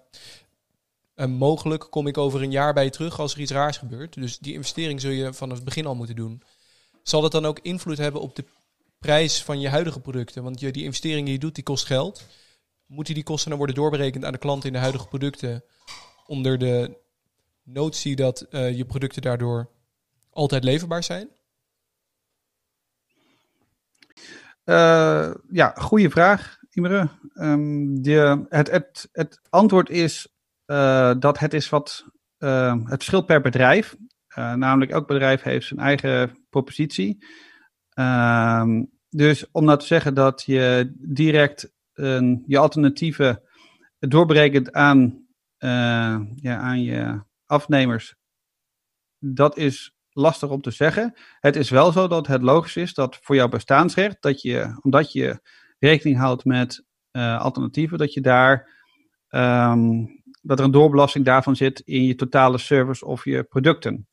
uh, 1.17 1.27
mogelijk 1.27 1.87
kom 1.91 2.07
ik 2.07 2.19
over 2.19 2.43
een 2.43 2.51
jaar 2.51 2.73
bij 2.73 2.85
je 2.85 2.91
terug 2.91 3.21
als 3.21 3.35
er 3.35 3.41
iets 3.41 3.51
raars 3.53 3.77
gebeurt. 3.77 4.15
Dus 4.15 4.39
die 4.39 4.53
investering 4.53 5.01
zul 5.01 5.11
je 5.11 5.33
vanaf 5.33 5.57
het 5.57 5.65
begin 5.65 5.87
al 5.87 5.95
moeten 5.95 6.17
doen. 6.17 6.43
Zal 7.03 7.21
dat 7.21 7.33
dan 7.33 7.47
ook 7.47 7.59
invloed 7.63 7.99
hebben 7.99 8.21
op 8.21 8.37
de 8.37 8.45
prijs 9.05 9.43
van 9.43 9.61
je 9.61 9.69
huidige 9.69 10.01
producten? 10.01 10.43
Want 10.43 10.61
je, 10.61 10.73
die 10.73 10.85
investering 10.85 11.25
die 11.25 11.35
je 11.35 11.41
doet, 11.41 11.55
die 11.55 11.65
kost 11.65 11.87
geld. 11.87 12.27
Moeten 12.87 13.15
die 13.15 13.23
kosten 13.23 13.49
dan 13.49 13.59
worden 13.59 13.77
doorberekend 13.77 14.25
aan 14.25 14.33
de 14.33 14.39
klant 14.39 14.65
in 14.65 14.73
de 14.73 14.79
huidige 14.79 15.09
producten? 15.09 15.65
Onder 16.27 16.59
de 16.59 16.97
notie 17.63 18.17
dat 18.17 18.47
uh, 18.51 18.77
je 18.77 18.85
producten 18.85 19.23
daardoor 19.23 19.71
altijd 20.31 20.65
leverbaar 20.65 21.03
zijn? 21.03 21.29
Uh, 24.65 25.35
ja, 25.51 25.73
goede 25.77 26.11
vraag, 26.11 26.59
Imre. 26.71 27.09
Um, 27.35 28.03
de, 28.03 28.47
het, 28.49 29.41
antwoord 29.51 29.91
is 29.91 30.29
uh, 30.67 31.15
dat 31.19 31.39
het 31.39 31.55
is 31.55 31.69
wat 31.69 32.05
uh, 32.39 32.75
het 32.75 32.89
verschilt 32.89 33.27
per 33.27 33.41
bedrijf. 33.41 33.97
namelijk 34.35 34.91
elk 34.91 35.07
bedrijf 35.07 35.43
heeft 35.43 35.67
zijn 35.67 35.81
eigen 35.81 36.47
propositie. 36.51 37.25
Um, 37.95 38.94
dus 39.17 39.51
om 39.51 39.65
nou 39.65 39.79
te 39.79 39.87
zeggen 39.87 40.15
dat 40.15 40.43
je 40.47 40.93
direct 40.97 41.73
je 42.47 42.59
alternatieven 42.59 43.43
doorberekent 43.99 44.73
aan, 44.73 45.27
ja, 46.37 46.57
aan 46.57 46.83
je 46.83 47.23
afnemers, 47.47 48.15
dat 49.19 49.57
is 49.57 49.95
lastig 50.11 50.49
om 50.49 50.61
te 50.61 50.71
zeggen. 50.71 51.15
Het 51.41 51.57
is 51.57 51.71
wel 51.71 51.93
zo 51.93 52.09
dat 52.09 52.27
het 52.27 52.43
logisch 52.43 52.77
is 52.77 52.95
dat 52.95 53.19
voor 53.23 53.35
jouw 53.35 53.49
bestaansrecht, 53.49 54.17
dat 54.21 54.43
je, 54.43 54.79
omdat 54.81 55.13
je 55.13 55.41
rekening 55.79 56.19
houdt 56.19 56.45
met 56.45 56.85
uh, 57.13 57.41
alternatieven, 57.41 57.99
dat 57.99 58.13
je 58.13 58.21
daar 58.21 58.71
um, 59.31 60.23
dat 60.43 60.59
er 60.59 60.65
een 60.65 60.71
doorbelasting 60.71 61.25
daarvan 61.25 61.57
zit 61.57 61.81
in 61.81 62.05
je 62.05 62.15
totale 62.15 62.59
service 62.59 63.07
of 63.07 63.25
je 63.25 63.43
producten. 63.43 64.07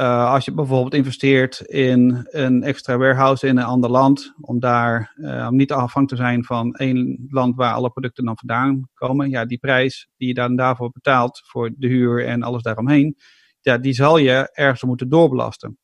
Uh, 0.00 0.32
als 0.32 0.44
je 0.44 0.52
bijvoorbeeld 0.52 0.94
investeert 0.94 1.60
in 1.60 2.26
een 2.30 2.62
extra 2.62 2.96
warehouse 2.96 3.46
in 3.46 3.56
een 3.56 3.64
ander 3.64 3.90
land, 3.90 4.34
om 4.40 4.60
daar 4.60 5.12
uh, 5.16 5.46
om 5.50 5.56
niet 5.56 5.72
afhankelijk 5.72 6.08
te 6.08 6.16
zijn 6.16 6.44
van 6.44 6.74
één 6.74 7.26
land 7.28 7.56
waar 7.56 7.72
alle 7.72 7.90
producten 7.90 8.24
dan 8.24 8.38
vandaan 8.38 8.88
komen, 8.94 9.30
ja, 9.30 9.44
die 9.44 9.58
prijs 9.58 10.08
die 10.16 10.28
je 10.28 10.34
dan 10.34 10.56
daarvoor 10.56 10.90
betaalt 10.90 11.42
voor 11.44 11.70
de 11.76 11.86
huur 11.86 12.26
en 12.26 12.42
alles 12.42 12.62
daaromheen, 12.62 13.16
ja, 13.60 13.78
die 13.78 13.92
zal 13.92 14.18
je 14.18 14.50
ergens 14.52 14.82
moeten 14.82 15.08
doorbelasten. 15.08 15.78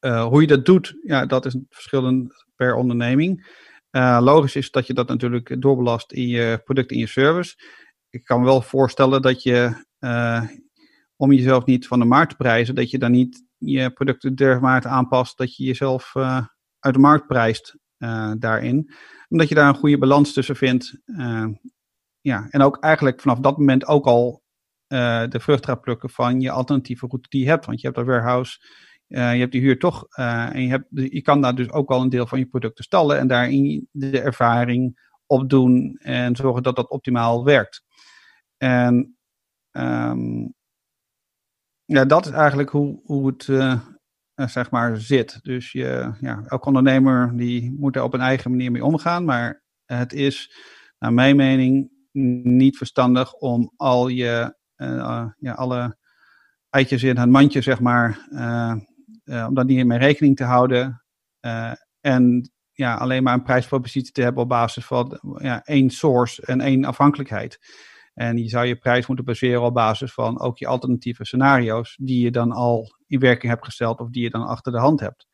Uh, 0.00 0.24
hoe 0.24 0.40
je 0.40 0.46
dat 0.46 0.64
doet, 0.64 0.94
ja, 1.02 1.26
dat 1.26 1.46
is 1.46 1.56
verschillend 1.68 2.44
per 2.56 2.74
onderneming. 2.74 3.60
Logisch 4.20 4.56
is 4.56 4.70
dat 4.70 4.86
je 4.86 4.94
dat 4.94 5.08
natuurlijk 5.08 5.62
doorbelast 5.62 6.12
in 6.12 6.26
je 6.28 6.60
product, 6.64 6.90
in 6.90 6.98
je 6.98 7.06
service. 7.06 7.54
Ik 8.10 8.24
kan 8.24 8.40
me 8.40 8.46
wel 8.46 8.62
voorstellen 8.62 9.22
dat 9.22 9.42
je, 9.42 9.84
om 11.16 11.32
jezelf 11.32 11.64
niet 11.64 11.86
van 11.86 11.98
de 11.98 12.04
markt 12.04 12.30
te 12.30 12.36
prijzen, 12.36 12.74
dat 12.74 12.90
je 12.90 12.98
dan 12.98 13.10
niet 13.10 13.44
je 13.58 13.90
producten 13.90 14.34
dermate 14.34 14.88
aanpast 14.88 15.38
dat 15.38 15.56
je 15.56 15.64
jezelf 15.64 16.16
uit 16.78 16.94
de 16.94 16.98
markt 16.98 17.26
prijst 17.26 17.78
daarin. 18.38 18.92
Omdat 19.28 19.48
je 19.48 19.54
daar 19.54 19.68
een 19.68 19.74
goede 19.74 19.98
balans 19.98 20.32
tussen 20.32 20.56
vindt. 20.56 20.98
ja, 22.20 22.46
en 22.50 22.60
ook 22.60 22.78
eigenlijk 22.78 23.20
vanaf 23.20 23.38
dat 23.38 23.58
moment 23.58 23.86
ook 23.86 24.06
al 24.06 24.42
de 24.86 25.40
vrucht 25.40 25.64
gaat 25.64 25.80
plukken 25.80 26.10
van 26.10 26.40
je 26.40 26.50
alternatieve 26.50 27.06
route 27.06 27.28
die 27.28 27.40
je 27.40 27.48
hebt. 27.48 27.66
Want 27.66 27.80
je 27.80 27.86
hebt 27.86 27.98
een 27.98 28.04
warehouse, 28.04 28.58
je 29.06 29.16
hebt 29.16 29.52
die 29.52 29.60
huur 29.60 29.78
toch. 29.78 30.06
En 30.16 30.62
je, 30.62 30.68
hebt, 30.68 30.86
je 30.90 31.22
kan 31.22 31.40
daar 31.40 31.54
dus 31.54 31.70
ook 31.70 31.90
al 31.90 32.00
een 32.00 32.08
deel 32.08 32.26
van 32.26 32.38
je 32.38 32.46
producten 32.46 32.84
stallen 32.84 33.18
en 33.18 33.26
daarin 33.26 33.88
de 33.90 34.20
ervaring 34.20 35.10
opdoen 35.26 35.96
en 36.00 36.36
zorgen 36.36 36.62
dat 36.62 36.76
dat 36.76 36.90
optimaal 36.90 37.44
werkt. 37.44 37.84
En 38.56 39.16
um, 39.70 40.54
ja, 41.92 42.04
dat 42.04 42.26
is 42.26 42.32
eigenlijk 42.32 42.70
hoe, 42.70 43.00
hoe 43.04 43.26
het 43.26 43.44
zeg 44.50 44.70
maar 44.70 44.96
zit. 44.96 45.38
Dus 45.42 45.72
je, 45.72 46.12
ja, 46.20 46.42
elke 46.46 46.66
ondernemer 46.66 47.36
die 47.36 47.74
moet 47.78 47.96
er 47.96 48.02
op 48.02 48.14
een 48.14 48.20
eigen 48.20 48.50
manier 48.50 48.70
mee 48.70 48.84
omgaan. 48.84 49.24
Maar 49.24 49.62
het 49.84 50.12
is, 50.12 50.56
naar 50.98 51.12
mijn 51.12 51.36
mening, 51.36 51.90
niet 52.42 52.76
verstandig 52.76 53.32
om 53.32 53.72
al 53.76 54.08
je 54.08 54.56
uh, 54.76 55.26
ja, 55.36 55.52
alle 55.52 55.96
eitjes 56.70 57.02
in 57.02 57.16
het 57.16 57.30
mandje, 57.30 57.62
zeg 57.62 57.80
maar, 57.80 58.26
om 59.24 59.54
daar 59.54 59.64
niet 59.64 59.86
mee 59.86 59.98
rekening 59.98 60.36
te 60.36 60.44
houden. 60.44 61.04
en 62.00 62.50
ja, 62.72 62.94
alleen 62.94 63.22
maar 63.22 63.34
een 63.34 63.42
prijspropositie 63.42 64.12
te 64.12 64.22
hebben 64.22 64.42
op 64.42 64.48
basis 64.48 64.84
van 64.84 65.20
ja, 65.36 65.62
één 65.64 65.90
source 65.90 66.46
en 66.46 66.60
één 66.60 66.84
afhankelijkheid. 66.84 67.58
En 68.14 68.36
je 68.36 68.48
zou 68.48 68.66
je 68.66 68.76
prijs 68.76 69.06
moeten 69.06 69.24
baseren 69.24 69.62
op 69.62 69.74
basis 69.74 70.12
van 70.12 70.40
ook 70.40 70.58
je 70.58 70.66
alternatieve 70.66 71.24
scenario's, 71.24 71.96
die 72.00 72.24
je 72.24 72.30
dan 72.30 72.52
al 72.52 72.96
in 73.06 73.18
werking 73.18 73.52
hebt 73.52 73.64
gesteld 73.64 74.00
of 74.00 74.08
die 74.10 74.22
je 74.22 74.30
dan 74.30 74.46
achter 74.46 74.72
de 74.72 74.78
hand 74.78 75.00
hebt. 75.00 75.26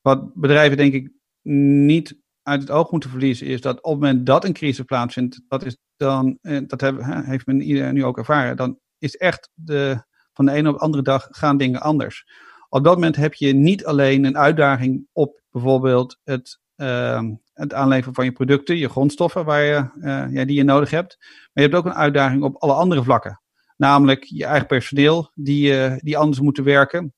Wat 0.00 0.34
bedrijven 0.34 0.76
denk 0.76 0.92
ik 0.92 1.12
niet 1.42 2.22
uit 2.42 2.60
het 2.60 2.70
oog 2.70 2.90
moeten 2.90 3.10
verliezen 3.10 3.46
is 3.46 3.60
dat 3.60 3.82
op 3.82 3.92
het 3.92 4.00
moment 4.00 4.26
dat 4.26 4.44
een 4.44 4.52
crisis 4.52 4.84
plaatsvindt, 4.84 5.42
dat 5.48 5.64
is 5.64 5.76
dan, 5.96 6.38
eh, 6.40 6.60
dat 6.66 6.80
heeft 7.06 7.46
men 7.46 7.56
nu 7.94 8.04
ook 8.04 8.18
ervaren, 8.18 8.56
dan 8.56 8.78
is 8.98 9.16
echt 9.16 9.50
de, 9.54 10.04
van 10.32 10.44
de 10.44 10.52
ene 10.52 10.68
op 10.68 10.74
de 10.74 10.80
andere 10.80 11.02
dag 11.02 11.28
gaan 11.30 11.56
dingen 11.56 11.80
anders. 11.80 12.26
Op 12.68 12.84
dat 12.84 12.94
moment 12.94 13.16
heb 13.16 13.34
je 13.34 13.52
niet 13.52 13.84
alleen 13.84 14.24
een 14.24 14.38
uitdaging 14.38 15.06
op 15.12 15.42
bijvoorbeeld 15.50 16.20
het, 16.24 16.60
uh, 16.76 17.22
het 17.54 17.72
aanleveren 17.72 18.14
van 18.14 18.24
je 18.24 18.32
producten, 18.32 18.76
je 18.76 18.88
grondstoffen 18.88 19.44
waar 19.44 19.62
je, 19.62 19.90
uh, 19.96 20.32
ja, 20.32 20.44
die 20.44 20.56
je 20.56 20.64
nodig 20.64 20.90
hebt. 20.90 21.16
Maar 21.18 21.50
je 21.52 21.60
hebt 21.60 21.74
ook 21.74 21.84
een 21.84 21.94
uitdaging 21.94 22.42
op 22.42 22.56
alle 22.56 22.72
andere 22.72 23.02
vlakken. 23.02 23.40
Namelijk 23.76 24.24
je 24.24 24.44
eigen 24.44 24.66
personeel 24.66 25.30
die, 25.34 25.72
uh, 25.72 25.94
die 25.98 26.18
anders 26.18 26.40
moeten 26.40 26.64
werken. 26.64 27.14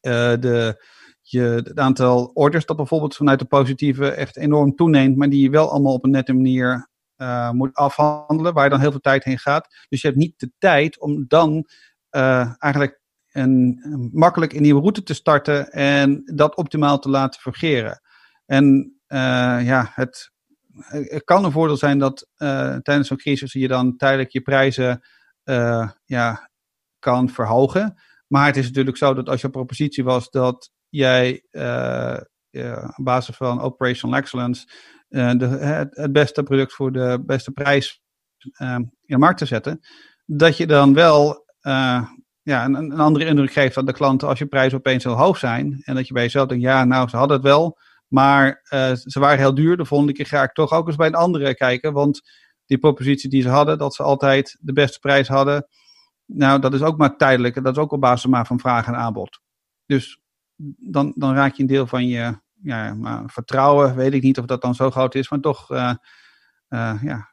de, 0.00 0.84
je, 1.22 1.40
het 1.40 1.78
aantal 1.78 2.30
orders 2.34 2.66
dat 2.66 2.76
bijvoorbeeld 2.76 3.16
vanuit 3.16 3.38
de 3.38 3.44
positieve 3.44 4.10
echt 4.10 4.36
enorm 4.36 4.74
toeneemt, 4.74 5.16
maar 5.16 5.28
die 5.28 5.42
je 5.42 5.50
wel 5.50 5.70
allemaal 5.70 5.94
op 5.94 6.04
een 6.04 6.10
nette 6.10 6.32
manier 6.32 6.90
moet 7.52 7.74
afhandelen, 7.74 8.54
waar 8.54 8.64
je 8.64 8.70
dan 8.70 8.80
heel 8.80 8.90
veel 8.90 9.00
tijd 9.00 9.24
heen 9.24 9.38
gaat. 9.38 9.86
Dus 9.88 10.00
je 10.00 10.06
hebt 10.06 10.20
niet 10.20 10.38
de 10.38 10.50
tijd 10.58 11.00
om 11.00 11.24
dan 11.28 11.66
eigenlijk 12.58 13.00
een, 13.32 14.10
makkelijk 14.12 14.52
een 14.52 14.62
nieuwe 14.62 14.80
route 14.80 15.02
te 15.02 15.14
starten 15.14 15.70
en 15.70 16.22
dat 16.24 16.56
optimaal 16.56 16.98
te 16.98 17.08
laten 17.08 17.40
fungeren. 17.40 18.00
En 18.46 18.96
ja, 19.64 19.90
het, 19.94 20.30
kan 21.24 21.44
een 21.44 21.52
voordeel 21.52 21.76
zijn 21.76 21.98
dat 21.98 22.28
tijdens 22.82 23.08
zo'n 23.08 23.16
crisis 23.16 23.52
je 23.52 23.68
dan 23.68 23.96
tijdelijk 23.96 24.30
je 24.30 24.40
prijzen 24.40 25.00
ja, 26.04 26.50
kan 26.98 27.28
verhogen. 27.28 27.94
Maar 28.26 28.46
het 28.46 28.56
is 28.56 28.66
natuurlijk 28.66 28.96
zo 28.96 29.14
dat 29.14 29.28
als 29.28 29.40
je 29.40 29.50
propositie 29.50 30.04
was 30.04 30.30
dat 30.30 30.70
jij 30.88 31.44
op 32.96 33.04
basis 33.04 33.36
van 33.36 33.60
operational 33.60 34.16
excellence 34.16 34.68
het, 35.08 35.40
het, 35.94 36.12
beste 36.12 36.42
product 36.42 36.72
voor 36.72 36.92
de 36.92 37.22
beste 37.26 37.50
prijs 37.50 38.02
in 38.58 38.92
de 39.00 39.18
markt 39.18 39.38
te 39.38 39.46
zetten, 39.46 39.80
dat 40.24 40.56
je 40.56 40.66
dan 40.66 40.94
wel 40.94 41.44
ja, 42.42 42.64
een, 42.64 42.74
een, 42.74 42.92
andere 42.92 43.24
indruk 43.24 43.52
geeft 43.52 43.76
aan 43.76 43.86
de 43.86 43.92
klanten 43.92 44.28
als 44.28 44.38
je 44.38 44.46
prijzen 44.46 44.78
opeens 44.78 45.04
heel 45.04 45.16
hoog 45.16 45.38
zijn. 45.38 45.82
En 45.84 45.94
dat 45.94 46.06
je 46.06 46.12
bij 46.12 46.22
jezelf 46.22 46.48
denkt, 46.48 46.64
ja, 46.64 46.84
nou, 46.84 47.08
ze 47.08 47.16
hadden 47.16 47.36
het 47.36 47.46
wel, 47.46 47.78
maar 48.12 48.60
ze 48.94 49.20
waren 49.20 49.38
heel 49.38 49.54
duur. 49.54 49.76
De 49.76 49.84
volgende 49.84 50.12
keer 50.12 50.26
ga 50.26 50.42
ik 50.42 50.52
toch 50.52 50.72
ook 50.72 50.86
eens 50.86 50.96
bij 50.96 51.06
een 51.06 51.14
andere 51.14 51.54
kijken, 51.54 51.92
want 51.92 52.20
die 52.66 52.78
propositie 52.78 53.30
die 53.30 53.42
ze 53.42 53.48
hadden, 53.48 53.78
dat 53.78 53.94
ze 53.94 54.02
altijd 54.02 54.56
de 54.60 54.72
beste 54.72 54.98
prijs 54.98 55.28
hadden, 55.28 55.66
nou, 56.26 56.60
dat 56.60 56.74
is 56.74 56.82
ook 56.82 56.98
maar 56.98 57.16
tijdelijk. 57.16 57.62
Dat 57.62 57.76
is 57.76 57.82
ook 57.82 57.92
op 57.92 58.00
basis 58.00 58.30
maar 58.30 58.46
van 58.46 58.60
vraag 58.60 58.86
en 58.86 58.96
aanbod. 58.96 59.40
Dus 59.86 60.20
dan, 60.76 61.12
dan 61.16 61.34
raak 61.34 61.54
je 61.54 61.62
een 61.62 61.68
deel 61.68 61.86
van 61.86 62.06
je 62.06 62.40
ja, 62.62 62.94
maar 62.94 63.22
vertrouwen, 63.26 63.96
weet 63.96 64.12
ik 64.12 64.22
niet 64.22 64.38
of 64.38 64.44
dat 64.44 64.62
dan 64.62 64.74
zo 64.74 64.90
groot 64.90 65.14
is, 65.14 65.30
maar 65.30 65.40
toch 65.40 65.70
uh, 65.70 65.94
ja, 67.02 67.32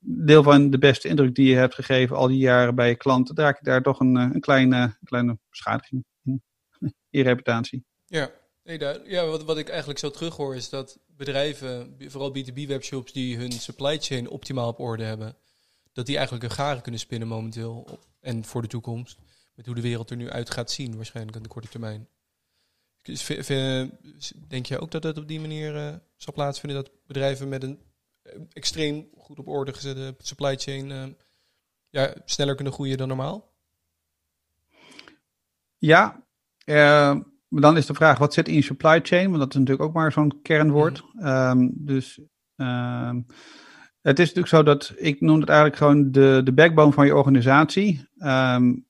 deel 0.00 0.42
van 0.42 0.70
de 0.70 0.78
beste 0.78 1.08
indruk 1.08 1.34
die 1.34 1.48
je 1.48 1.56
hebt 1.56 1.74
gegeven 1.74 2.16
al 2.16 2.28
die 2.28 2.38
jaren 2.38 2.74
bij 2.74 2.88
je 2.88 2.96
klanten, 2.96 3.36
raak 3.36 3.58
je 3.58 3.64
daar 3.64 3.82
toch 3.82 4.00
een, 4.00 4.16
eh, 4.16 4.28
een 4.32 4.40
kleine, 4.40 4.96
kleine 5.04 5.38
beschadiging 5.50 6.04
in, 6.22 6.42
in 7.10 7.22
reputatie. 7.22 7.84
Ja, 8.04 8.30
nee, 8.64 8.78
daar, 8.78 9.08
ja 9.08 9.26
wat, 9.26 9.44
wat 9.44 9.58
ik 9.58 9.68
eigenlijk 9.68 9.98
zo 9.98 10.10
terughoor 10.10 10.56
is 10.56 10.68
dat 10.68 10.98
bedrijven, 11.06 11.96
vooral 11.98 12.34
B2B-webshops 12.36 13.12
die 13.12 13.36
hun 13.36 13.52
supply 13.52 13.98
chain 13.98 14.28
optimaal 14.28 14.68
op 14.68 14.80
orde 14.80 15.04
hebben, 15.04 15.36
dat 15.92 16.06
die 16.06 16.16
eigenlijk 16.16 16.44
een 16.44 16.56
garen 16.56 16.82
kunnen 16.82 17.00
spinnen 17.00 17.28
momenteel 17.28 17.98
en 18.20 18.44
voor 18.44 18.62
de 18.62 18.68
toekomst. 18.68 19.18
met 19.54 19.66
hoe 19.66 19.74
de 19.74 19.80
wereld 19.80 20.10
er 20.10 20.16
nu 20.16 20.30
uit 20.30 20.50
gaat 20.50 20.70
zien, 20.70 20.96
waarschijnlijk 20.96 21.36
aan 21.36 21.42
de 21.42 21.48
korte 21.48 21.68
termijn. 21.68 22.08
Dus 23.02 23.26
denk 24.48 24.66
jij 24.66 24.80
ook 24.80 24.90
dat 24.90 25.02
het 25.02 25.18
op 25.18 25.28
die 25.28 25.40
manier 25.40 25.74
uh, 25.74 25.94
zal 26.16 26.32
plaatsvinden 26.32 26.82
dat 26.82 26.92
bedrijven 27.06 27.48
met 27.48 27.62
een 27.62 27.82
extreem 28.52 29.08
goed 29.16 29.38
op 29.38 29.48
orde 29.48 29.72
gezette 29.72 30.14
supply 30.18 30.56
chain 30.56 31.16
ja, 31.88 32.14
sneller 32.24 32.54
kunnen 32.54 32.72
groeien 32.72 32.96
dan 32.96 33.08
normaal? 33.08 33.52
Ja, 35.78 36.24
dan 37.60 37.76
is 37.76 37.86
de 37.86 37.94
vraag, 37.94 38.18
wat 38.18 38.34
zit 38.34 38.48
in 38.48 38.54
je 38.54 38.62
supply 38.62 39.00
chain? 39.02 39.26
Want 39.26 39.38
dat 39.38 39.52
is 39.52 39.58
natuurlijk 39.58 39.88
ook 39.88 39.94
maar 39.94 40.12
zo'n 40.12 40.38
kernwoord. 40.42 41.02
Mhm. 41.12 41.26
Ehm, 41.26 41.68
dus 41.72 42.20
ehm, 42.56 43.20
het 44.00 44.18
is 44.18 44.26
natuurlijk 44.26 44.54
zo 44.54 44.62
dat, 44.62 44.92
ik 44.96 45.20
noem 45.20 45.40
het 45.40 45.48
eigenlijk 45.48 45.78
gewoon 45.78 46.10
de, 46.10 46.40
de 46.44 46.52
backbone 46.52 46.92
van 46.92 47.06
je 47.06 47.16
organisatie. 47.16 48.08
Um, 48.18 48.86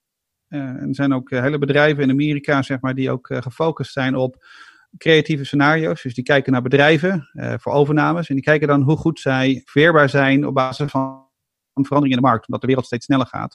er 0.53 0.89
zijn 0.91 1.15
ook 1.15 1.31
hele 1.31 1.59
bedrijven 1.59 2.03
in 2.03 2.11
Amerika, 2.11 2.63
zeg 2.63 2.81
maar, 2.81 2.95
die 2.95 3.11
ook 3.11 3.29
uh, 3.29 3.43
gefocust 3.43 3.93
zijn 3.93 4.17
op 4.17 4.47
creatieve 4.97 5.45
scenario's. 5.45 6.03
Dus 6.03 6.15
die 6.15 6.25
kijken 6.25 6.53
naar 6.53 6.63
bedrijven 6.63 7.31
uh, 7.33 7.55
voor 7.57 7.73
overnames. 7.73 8.29
En 8.29 8.35
die 8.35 8.45
kijken 8.45 8.69
dan 8.69 8.83
hoe 8.83 8.97
goed 8.97 9.21
zij 9.21 9.63
veerbaar 9.65 10.09
zijn 10.09 10.47
op 10.47 10.55
basis 10.55 10.91
van 10.91 11.27
verandering 11.73 12.17
in 12.17 12.23
de 12.23 12.29
markt. 12.29 12.47
Omdat 12.47 12.61
de 12.61 12.67
wereld 12.67 12.87
steeds 12.87 13.05
sneller 13.05 13.27
gaat. 13.27 13.55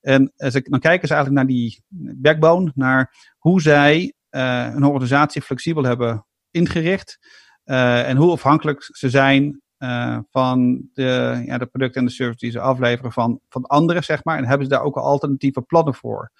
En 0.00 0.32
dan 0.62 0.80
kijken 0.80 1.08
ze 1.08 1.14
eigenlijk 1.14 1.32
naar 1.32 1.46
die 1.46 1.84
backbone, 2.16 2.72
naar 2.74 3.34
hoe 3.38 3.60
zij 3.60 4.14
uh, 4.32 4.70
een 4.74 4.84
organisatie 4.84 5.42
flexibel 5.42 5.84
hebben 5.84 6.26
ingericht. 6.50 7.18
Uh, 7.64 8.08
en 8.08 8.16
hoe 8.16 8.32
afhankelijk 8.32 8.82
ze 8.82 9.10
zijn 9.10 9.62
uh, 9.78 10.18
van 10.30 10.88
de, 10.92 11.42
ja, 11.46 11.58
de 11.58 11.66
producten 11.66 12.00
en 12.00 12.06
de 12.06 12.12
services 12.12 12.40
die 12.40 12.50
ze 12.50 12.60
afleveren 12.60 13.12
van, 13.12 13.40
van 13.48 13.62
anderen, 13.62 14.04
zeg 14.04 14.24
maar. 14.24 14.38
En 14.38 14.46
hebben 14.46 14.66
ze 14.66 14.72
daar 14.72 14.82
ook 14.82 14.96
al 14.96 15.04
alternatieve 15.04 15.62
plannen 15.62 15.94
voor. 15.94 16.32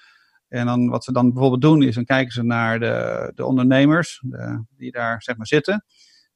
En 0.48 0.66
dan, 0.66 0.88
wat 0.88 1.04
ze 1.04 1.12
dan 1.12 1.32
bijvoorbeeld 1.32 1.62
doen, 1.62 1.82
is 1.82 1.94
dan 1.94 2.04
kijken 2.04 2.32
ze 2.32 2.42
naar 2.42 2.80
de, 2.80 3.32
de 3.34 3.44
ondernemers 3.44 4.22
de, 4.24 4.64
die 4.76 4.92
daar 4.92 5.22
zeg 5.22 5.36
maar 5.36 5.46
zitten. 5.46 5.84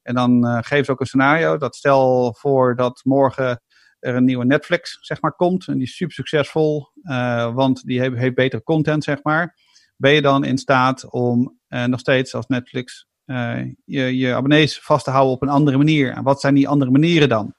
En 0.02 0.14
dan 0.14 0.46
uh, 0.46 0.58
geven 0.60 0.84
ze 0.84 0.90
ook 0.90 1.00
een 1.00 1.06
scenario. 1.06 1.56
Dat 1.56 1.76
stel 1.76 2.34
voor 2.38 2.76
dat 2.76 3.00
morgen 3.04 3.62
er 3.98 4.14
een 4.14 4.24
nieuwe 4.24 4.44
Netflix 4.44 4.98
zeg 5.00 5.20
maar, 5.20 5.32
komt. 5.32 5.66
En 5.66 5.74
die 5.74 5.82
is 5.82 5.96
super 5.96 6.14
succesvol, 6.14 6.88
uh, 7.02 7.54
want 7.54 7.82
die 7.84 8.00
heeft, 8.00 8.16
heeft 8.16 8.34
betere 8.34 8.62
content, 8.62 9.04
zeg 9.04 9.22
maar 9.22 9.54
ben 9.96 10.12
je 10.12 10.22
dan 10.22 10.44
in 10.44 10.58
staat 10.58 11.10
om 11.10 11.58
uh, 11.68 11.84
nog 11.84 12.00
steeds 12.00 12.34
als 12.34 12.46
Netflix 12.46 13.06
uh, 13.26 13.64
je, 13.84 14.16
je 14.16 14.34
abonnees 14.34 14.80
vast 14.80 15.04
te 15.04 15.10
houden 15.10 15.34
op 15.34 15.42
een 15.42 15.48
andere 15.48 15.76
manier. 15.76 16.12
En 16.12 16.22
wat 16.22 16.40
zijn 16.40 16.54
die 16.54 16.68
andere 16.68 16.90
manieren 16.90 17.28
dan? 17.28 17.54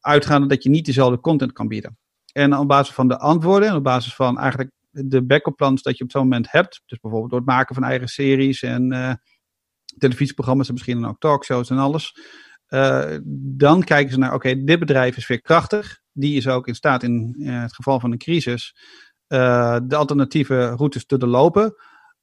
Uitgaande 0.00 0.48
dat 0.48 0.62
je 0.62 0.70
niet 0.70 0.86
dezelfde 0.86 1.20
content 1.20 1.52
kan 1.52 1.68
bieden. 1.68 1.98
En 2.32 2.56
op 2.56 2.68
basis 2.68 2.94
van 2.94 3.08
de 3.08 3.18
antwoorden 3.18 3.68
en 3.68 3.74
op 3.74 3.82
basis 3.82 4.14
van 4.14 4.38
eigenlijk 4.38 4.70
de 4.90 5.24
backup 5.24 5.56
plans 5.56 5.82
dat 5.82 5.98
je 5.98 6.04
op 6.04 6.10
zo'n 6.10 6.22
moment 6.22 6.50
hebt, 6.50 6.82
dus 6.86 6.98
bijvoorbeeld 6.98 7.30
door 7.30 7.40
het 7.40 7.48
maken 7.48 7.74
van 7.74 7.84
eigen 7.84 8.08
series 8.08 8.62
en 8.62 8.92
uh, 8.92 9.12
televisieprogramma's 9.98 10.68
en 10.68 10.74
misschien 10.74 11.04
ook 11.04 11.18
talkshows 11.18 11.70
en 11.70 11.78
alles, 11.78 12.14
dan 13.34 13.84
kijken 13.84 14.12
ze 14.12 14.18
naar, 14.18 14.34
oké, 14.34 14.64
dit 14.64 14.78
bedrijf 14.78 15.16
is 15.16 15.26
weer 15.26 15.40
krachtig, 15.40 16.00
die 16.12 16.36
is 16.36 16.48
ook 16.48 16.66
in 16.66 16.74
staat 16.74 17.02
in 17.02 17.34
het 17.38 17.74
geval 17.74 18.00
van 18.00 18.12
een 18.12 18.18
crisis 18.18 18.74
uh, 19.28 19.78
de 19.82 19.96
alternatieve 19.96 20.68
routes 20.68 21.06
te 21.06 21.18
doorlopen. 21.18 21.74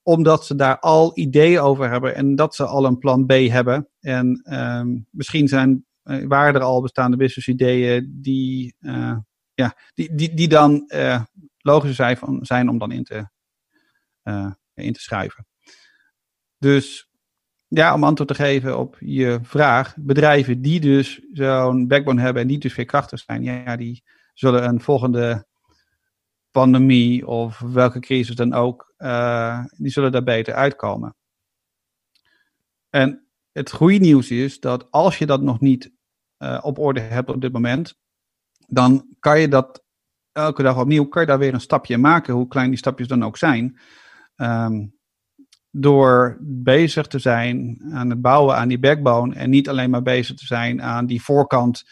Omdat 0.01 0.45
ze 0.45 0.55
daar 0.55 0.79
al 0.79 1.11
ideeën 1.17 1.59
over 1.59 1.89
hebben 1.89 2.15
en 2.15 2.35
dat 2.35 2.55
ze 2.55 2.65
al 2.65 2.85
een 2.85 2.97
plan 2.97 3.25
B 3.25 3.31
hebben. 3.31 3.89
En 3.99 4.53
um, 4.53 5.07
misschien 5.09 5.47
zijn, 5.47 5.85
uh, 6.03 6.27
waren 6.27 6.55
er 6.55 6.61
al 6.61 6.81
bestaande 6.81 7.17
business 7.17 7.47
ideeën 7.47 8.19
die, 8.21 8.75
uh, 8.79 9.17
ja, 9.53 9.77
die, 9.93 10.15
die, 10.15 10.33
die 10.33 10.47
dan 10.47 10.91
logischer 11.57 11.95
zijn, 11.95 12.17
van, 12.17 12.39
zijn 12.41 12.69
om 12.69 12.77
dan 12.77 12.91
in 12.91 13.03
te, 13.03 13.29
in 14.73 14.93
te 14.93 15.01
schrijven. 15.01 15.47
Dus 16.57 17.09
ja, 17.67 17.93
om 17.93 18.03
antwoord 18.03 18.29
te 18.29 18.35
geven 18.35 18.77
op 18.77 18.97
je 18.99 19.39
vraag. 19.41 19.93
Bedrijven 19.97 20.61
die 20.61 20.79
dus 20.79 21.21
zo'n 21.33 21.87
backbone 21.87 22.21
hebben 22.21 22.41
en 22.41 22.47
die 22.47 22.57
dus 22.57 22.75
weer 22.75 22.85
krachtig 22.85 23.19
zijn, 23.19 23.43
ja, 23.43 23.75
die 23.75 24.03
zullen 24.33 24.63
een 24.63 24.81
volgende 24.81 25.47
pandemie 26.55 27.27
of 27.27 27.59
welke 27.59 27.99
crisis 27.99 28.35
dan 28.35 28.53
ook, 28.53 28.93
uh, 28.97 29.65
die 29.77 29.91
zullen 29.91 30.11
daar 30.11 30.23
beter 30.23 30.53
uitkomen. 30.53 31.15
En 32.89 33.27
het 33.51 33.71
goede 33.71 33.97
nieuws 33.97 34.31
is 34.31 34.59
dat 34.59 34.91
als 34.91 35.17
je 35.17 35.25
dat 35.25 35.41
nog 35.41 35.59
niet 35.59 35.91
uh, 36.39 36.59
op 36.61 36.79
orde 36.79 36.99
hebt 36.99 37.29
op 37.29 37.41
dit 37.41 37.51
moment, 37.51 37.99
dan 38.67 39.15
kan 39.19 39.39
je 39.39 39.47
dat 39.47 39.83
elke 40.31 40.63
dag 40.63 40.79
opnieuw, 40.79 41.05
kan 41.05 41.21
je 41.21 41.27
daar 41.27 41.39
weer 41.39 41.53
een 41.53 41.61
stapje 41.61 41.97
maken, 41.97 42.33
hoe 42.33 42.47
klein 42.47 42.69
die 42.69 42.77
stapjes 42.77 43.07
dan 43.07 43.23
ook 43.23 43.37
zijn. 43.37 43.79
Um, 44.35 44.93
door 45.71 46.37
bezig 46.41 47.07
te 47.07 47.19
zijn 47.19 47.81
aan 47.91 48.09
het 48.09 48.21
bouwen 48.21 48.55
aan 48.55 48.67
die 48.67 48.79
backbone 48.79 49.35
en 49.35 49.49
niet 49.49 49.69
alleen 49.69 49.89
maar 49.89 50.01
bezig 50.01 50.35
te 50.35 50.45
zijn 50.45 50.81
aan 50.81 51.05
die 51.05 51.23
voorkant 51.23 51.83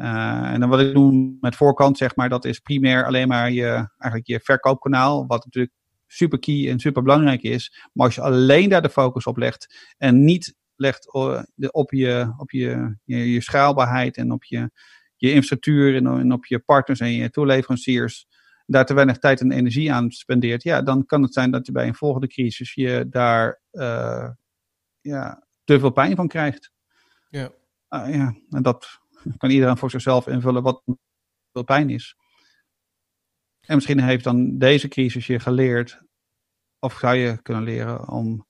en 0.00 0.60
dan 0.60 0.68
wat 0.68 0.80
ik 0.80 0.94
doe 0.94 1.36
met 1.40 1.56
voorkant, 1.56 1.98
zeg 1.98 2.16
maar, 2.16 2.28
dat 2.28 2.44
is 2.44 2.58
primair 2.58 3.06
alleen 3.06 3.28
maar 3.28 3.50
je, 3.50 3.88
eigenlijk 3.98 4.26
je 4.26 4.40
verkoopkanaal. 4.40 5.26
Wat 5.26 5.44
natuurlijk 5.44 5.74
super 6.06 6.38
key 6.38 6.70
en 6.70 6.78
super 6.78 7.02
belangrijk 7.02 7.42
is. 7.42 7.88
Maar 7.92 8.06
als 8.06 8.14
je 8.14 8.20
alleen 8.20 8.68
daar 8.68 8.82
de 8.82 8.90
focus 8.90 9.24
op 9.24 9.36
legt 9.36 9.92
en 9.98 10.24
niet 10.24 10.54
legt 10.74 11.12
op 11.70 11.92
je, 11.92 12.34
op 12.36 12.50
je, 12.50 12.96
je, 13.04 13.32
je 13.32 13.40
schaalbaarheid 13.40 14.16
en 14.16 14.32
op 14.32 14.44
je, 14.44 14.70
je 15.16 15.28
infrastructuur 15.28 15.96
en, 15.96 16.06
en 16.06 16.32
op 16.32 16.46
je 16.46 16.58
partners 16.58 17.00
en 17.00 17.12
je 17.12 17.30
toeleveranciers, 17.30 18.26
daar 18.66 18.86
te 18.86 18.94
weinig 18.94 19.18
tijd 19.18 19.40
en 19.40 19.52
energie 19.52 19.92
aan 19.92 20.10
spendeert, 20.10 20.62
ja, 20.62 20.82
dan 20.82 21.06
kan 21.06 21.22
het 21.22 21.32
zijn 21.32 21.50
dat 21.50 21.66
je 21.66 21.72
bij 21.72 21.86
een 21.86 21.94
volgende 21.94 22.26
crisis 22.26 22.74
je 22.74 23.06
daar 23.10 23.60
uh, 23.72 24.28
ja, 25.00 25.46
te 25.64 25.78
veel 25.78 25.90
pijn 25.90 26.16
van 26.16 26.28
krijgt. 26.28 26.72
Ja. 27.28 27.50
Uh, 27.90 28.14
ja, 28.14 28.34
en 28.50 28.62
dat, 28.62 29.00
kan 29.36 29.50
iedereen 29.50 29.76
voor 29.76 29.90
zichzelf 29.90 30.26
invullen 30.26 30.62
wat 30.62 30.82
veel 31.52 31.64
pijn 31.64 31.90
is. 31.90 32.16
En 33.60 33.74
misschien 33.74 34.00
heeft 34.00 34.24
dan 34.24 34.58
deze 34.58 34.88
crisis 34.88 35.26
je 35.26 35.40
geleerd, 35.40 36.02
of 36.78 36.98
zou 36.98 37.14
je 37.14 37.42
kunnen 37.42 37.62
leren 37.62 38.08
om 38.08 38.46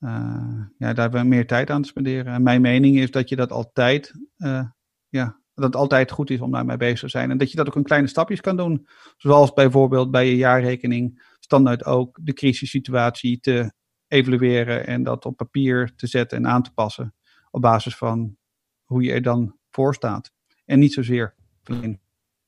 uh, 0.00 0.64
ja, 0.78 0.92
daar 0.92 1.26
meer 1.26 1.46
tijd 1.46 1.70
aan 1.70 1.82
te 1.82 1.88
spenderen. 1.88 2.32
En 2.32 2.42
mijn 2.42 2.60
mening 2.60 2.98
is 2.98 3.10
dat 3.10 3.28
je 3.28 3.36
dat 3.36 3.52
altijd, 3.52 4.12
uh, 4.36 4.64
ja, 5.08 5.40
dat 5.54 5.64
het 5.64 5.76
altijd 5.76 6.10
goed 6.10 6.30
is 6.30 6.40
om 6.40 6.50
daarmee 6.50 6.76
bezig 6.76 7.00
te 7.00 7.08
zijn. 7.08 7.30
En 7.30 7.38
dat 7.38 7.50
je 7.50 7.56
dat 7.56 7.66
ook 7.66 7.76
in 7.76 7.82
kleine 7.82 8.08
stapjes 8.08 8.40
kan 8.40 8.56
doen. 8.56 8.86
Zoals 9.16 9.52
bijvoorbeeld 9.52 10.10
bij 10.10 10.26
je 10.26 10.36
jaarrekening 10.36 11.34
standaard 11.38 11.84
ook 11.84 12.18
de 12.22 12.32
crisissituatie 12.32 13.40
te 13.40 13.72
evalueren 14.06 14.86
en 14.86 15.02
dat 15.02 15.24
op 15.24 15.36
papier 15.36 15.94
te 15.96 16.06
zetten 16.06 16.38
en 16.38 16.46
aan 16.46 16.62
te 16.62 16.72
passen. 16.72 17.14
Op 17.50 17.60
basis 17.60 17.96
van 17.96 18.36
hoe 18.84 19.02
je 19.02 19.12
er 19.12 19.22
dan 19.22 19.58
voor 19.76 19.94
staat. 19.94 20.32
En 20.64 20.78
niet 20.78 20.92
zozeer 20.92 21.34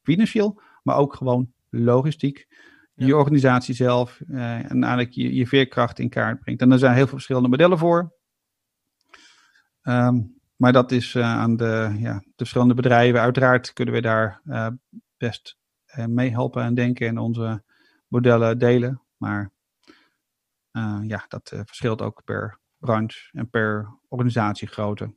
financieel, 0.02 0.60
maar 0.82 0.96
ook 0.96 1.14
gewoon 1.14 1.52
logistiek. 1.70 2.46
Je 2.94 3.16
organisatie 3.16 3.74
zelf 3.74 4.20
uh, 4.28 4.70
en 4.70 4.82
eigenlijk 4.82 5.14
je, 5.14 5.34
je 5.34 5.46
veerkracht 5.46 5.98
in 5.98 6.08
kaart 6.08 6.40
brengt. 6.40 6.60
En 6.60 6.72
er 6.72 6.78
zijn 6.78 6.94
heel 6.94 7.04
veel 7.04 7.12
verschillende 7.12 7.48
modellen 7.48 7.78
voor. 7.78 8.12
Um, 9.82 10.40
maar 10.56 10.72
dat 10.72 10.92
is 10.92 11.14
uh, 11.14 11.24
aan 11.24 11.56
de, 11.56 11.96
ja, 11.98 12.18
de 12.18 12.32
verschillende 12.36 12.74
bedrijven. 12.74 13.20
Uiteraard 13.20 13.72
kunnen 13.72 13.94
we 13.94 14.00
daar 14.00 14.40
uh, 14.44 14.68
best 15.16 15.58
mee 16.06 16.30
helpen 16.30 16.62
en 16.62 16.74
denken 16.74 17.06
en 17.06 17.18
onze 17.18 17.62
modellen 18.06 18.58
delen. 18.58 19.02
Maar 19.16 19.50
ja, 21.02 21.24
dat 21.28 21.52
verschilt 21.64 22.02
ook 22.02 22.24
per 22.24 22.58
branche 22.78 23.28
en 23.32 23.50
per 23.50 23.98
organisatiegrootte. 24.08 25.14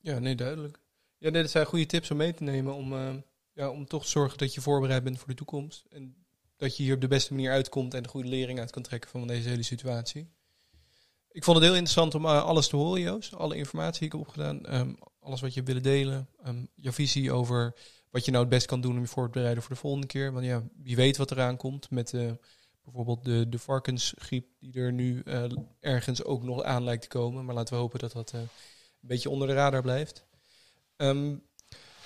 Ja, 0.00 0.18
nee, 0.18 0.34
duidelijk. 0.34 0.78
Ja, 1.18 1.30
nee, 1.30 1.42
dat 1.42 1.50
zijn 1.50 1.66
goede 1.66 1.86
tips 1.86 2.10
om 2.10 2.16
mee 2.16 2.34
te 2.34 2.42
nemen 2.42 2.74
om, 2.74 2.92
uh, 2.92 3.14
ja, 3.52 3.70
om 3.70 3.86
toch 3.86 4.02
te 4.02 4.10
zorgen 4.10 4.38
dat 4.38 4.54
je 4.54 4.60
voorbereid 4.60 5.04
bent 5.04 5.18
voor 5.18 5.28
de 5.28 5.34
toekomst. 5.34 5.84
En 5.90 6.14
dat 6.56 6.76
je 6.76 6.82
hier 6.82 6.94
op 6.94 7.00
de 7.00 7.08
beste 7.08 7.34
manier 7.34 7.50
uitkomt 7.50 7.94
en 7.94 8.02
de 8.02 8.08
goede 8.08 8.28
lering 8.28 8.58
uit 8.58 8.70
kan 8.70 8.82
trekken 8.82 9.10
van 9.10 9.26
deze 9.26 9.48
hele 9.48 9.62
situatie. 9.62 10.28
Ik 11.30 11.44
vond 11.44 11.56
het 11.56 11.66
heel 11.66 11.76
interessant 11.76 12.14
om 12.14 12.24
uh, 12.24 12.42
alles 12.42 12.68
te 12.68 12.76
horen, 12.76 13.00
Joost. 13.00 13.34
Alle 13.34 13.56
informatie 13.56 13.98
die 13.98 14.08
ik 14.08 14.12
heb 14.12 14.20
opgedaan. 14.20 14.74
Um, 14.74 14.98
alles 15.20 15.40
wat 15.40 15.54
je 15.54 15.62
willen 15.62 15.82
delen. 15.82 16.28
Um, 16.46 16.68
jouw 16.74 16.92
visie 16.92 17.32
over 17.32 17.74
wat 18.10 18.24
je 18.24 18.30
nou 18.30 18.42
het 18.42 18.52
best 18.52 18.66
kan 18.66 18.80
doen 18.80 18.94
om 18.94 19.00
je 19.00 19.06
voor 19.06 19.24
te 19.24 19.30
bereiden 19.30 19.62
voor 19.62 19.74
de 19.74 19.80
volgende 19.80 20.06
keer. 20.06 20.32
Want 20.32 20.44
ja, 20.44 20.62
wie 20.82 20.96
weet 20.96 21.16
wat 21.16 21.30
eraan 21.30 21.56
komt 21.56 21.90
met 21.90 22.12
uh, 22.12 22.32
bijvoorbeeld 22.84 23.24
de, 23.24 23.48
de 23.48 23.58
varkensgriep 23.58 24.46
die 24.58 24.74
er 24.74 24.92
nu 24.92 25.22
ergens 25.80 26.24
ook 26.24 26.42
nog 26.42 26.62
aan 26.62 26.84
lijkt 26.84 27.02
te 27.02 27.08
komen. 27.08 27.44
Maar 27.44 27.54
laten 27.54 27.74
we 27.74 27.80
hopen 27.80 27.98
dat 27.98 28.12
dat 28.12 28.34
een 29.02 29.08
beetje 29.08 29.30
onder 29.30 29.48
de 29.48 29.54
radar 29.54 29.82
blijft. 29.82 30.24
Um, 30.96 31.42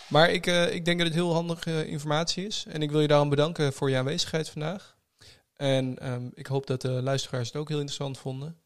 maar 0.08 0.30
ik, 0.30 0.46
uh, 0.46 0.74
ik 0.74 0.84
denk 0.84 0.98
dat 0.98 1.06
het 1.06 1.16
heel 1.16 1.32
handige 1.32 1.70
uh, 1.70 1.92
informatie 1.92 2.46
is. 2.46 2.64
En 2.68 2.82
ik 2.82 2.90
wil 2.90 3.00
je 3.00 3.08
daarom 3.08 3.28
bedanken 3.28 3.72
voor 3.72 3.90
je 3.90 3.96
aanwezigheid 3.96 4.50
vandaag. 4.50 4.96
En 5.56 6.12
um, 6.12 6.30
ik 6.34 6.46
hoop 6.46 6.66
dat 6.66 6.80
de 6.80 6.88
luisteraars 6.88 7.46
het 7.46 7.56
ook 7.56 7.68
heel 7.68 7.78
interessant 7.78 8.18
vonden. 8.18 8.56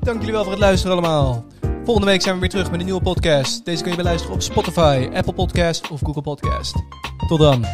Dank 0.00 0.18
jullie 0.18 0.32
wel 0.32 0.42
voor 0.42 0.52
het 0.52 0.60
luisteren 0.60 0.96
allemaal. 0.96 1.46
Volgende 1.84 2.10
week 2.10 2.22
zijn 2.22 2.34
we 2.34 2.40
weer 2.40 2.50
terug 2.50 2.70
met 2.70 2.80
een 2.80 2.86
nieuwe 2.86 3.02
podcast. 3.02 3.64
Deze 3.64 3.82
kun 3.82 3.90
je 3.90 3.96
beluisteren 3.96 4.34
op 4.34 4.42
Spotify, 4.42 5.08
Apple 5.12 5.34
Podcast 5.34 5.90
of 5.90 6.00
Google 6.00 6.22
Podcast. 6.22 6.74
Tot 7.28 7.38
dan. 7.38 7.64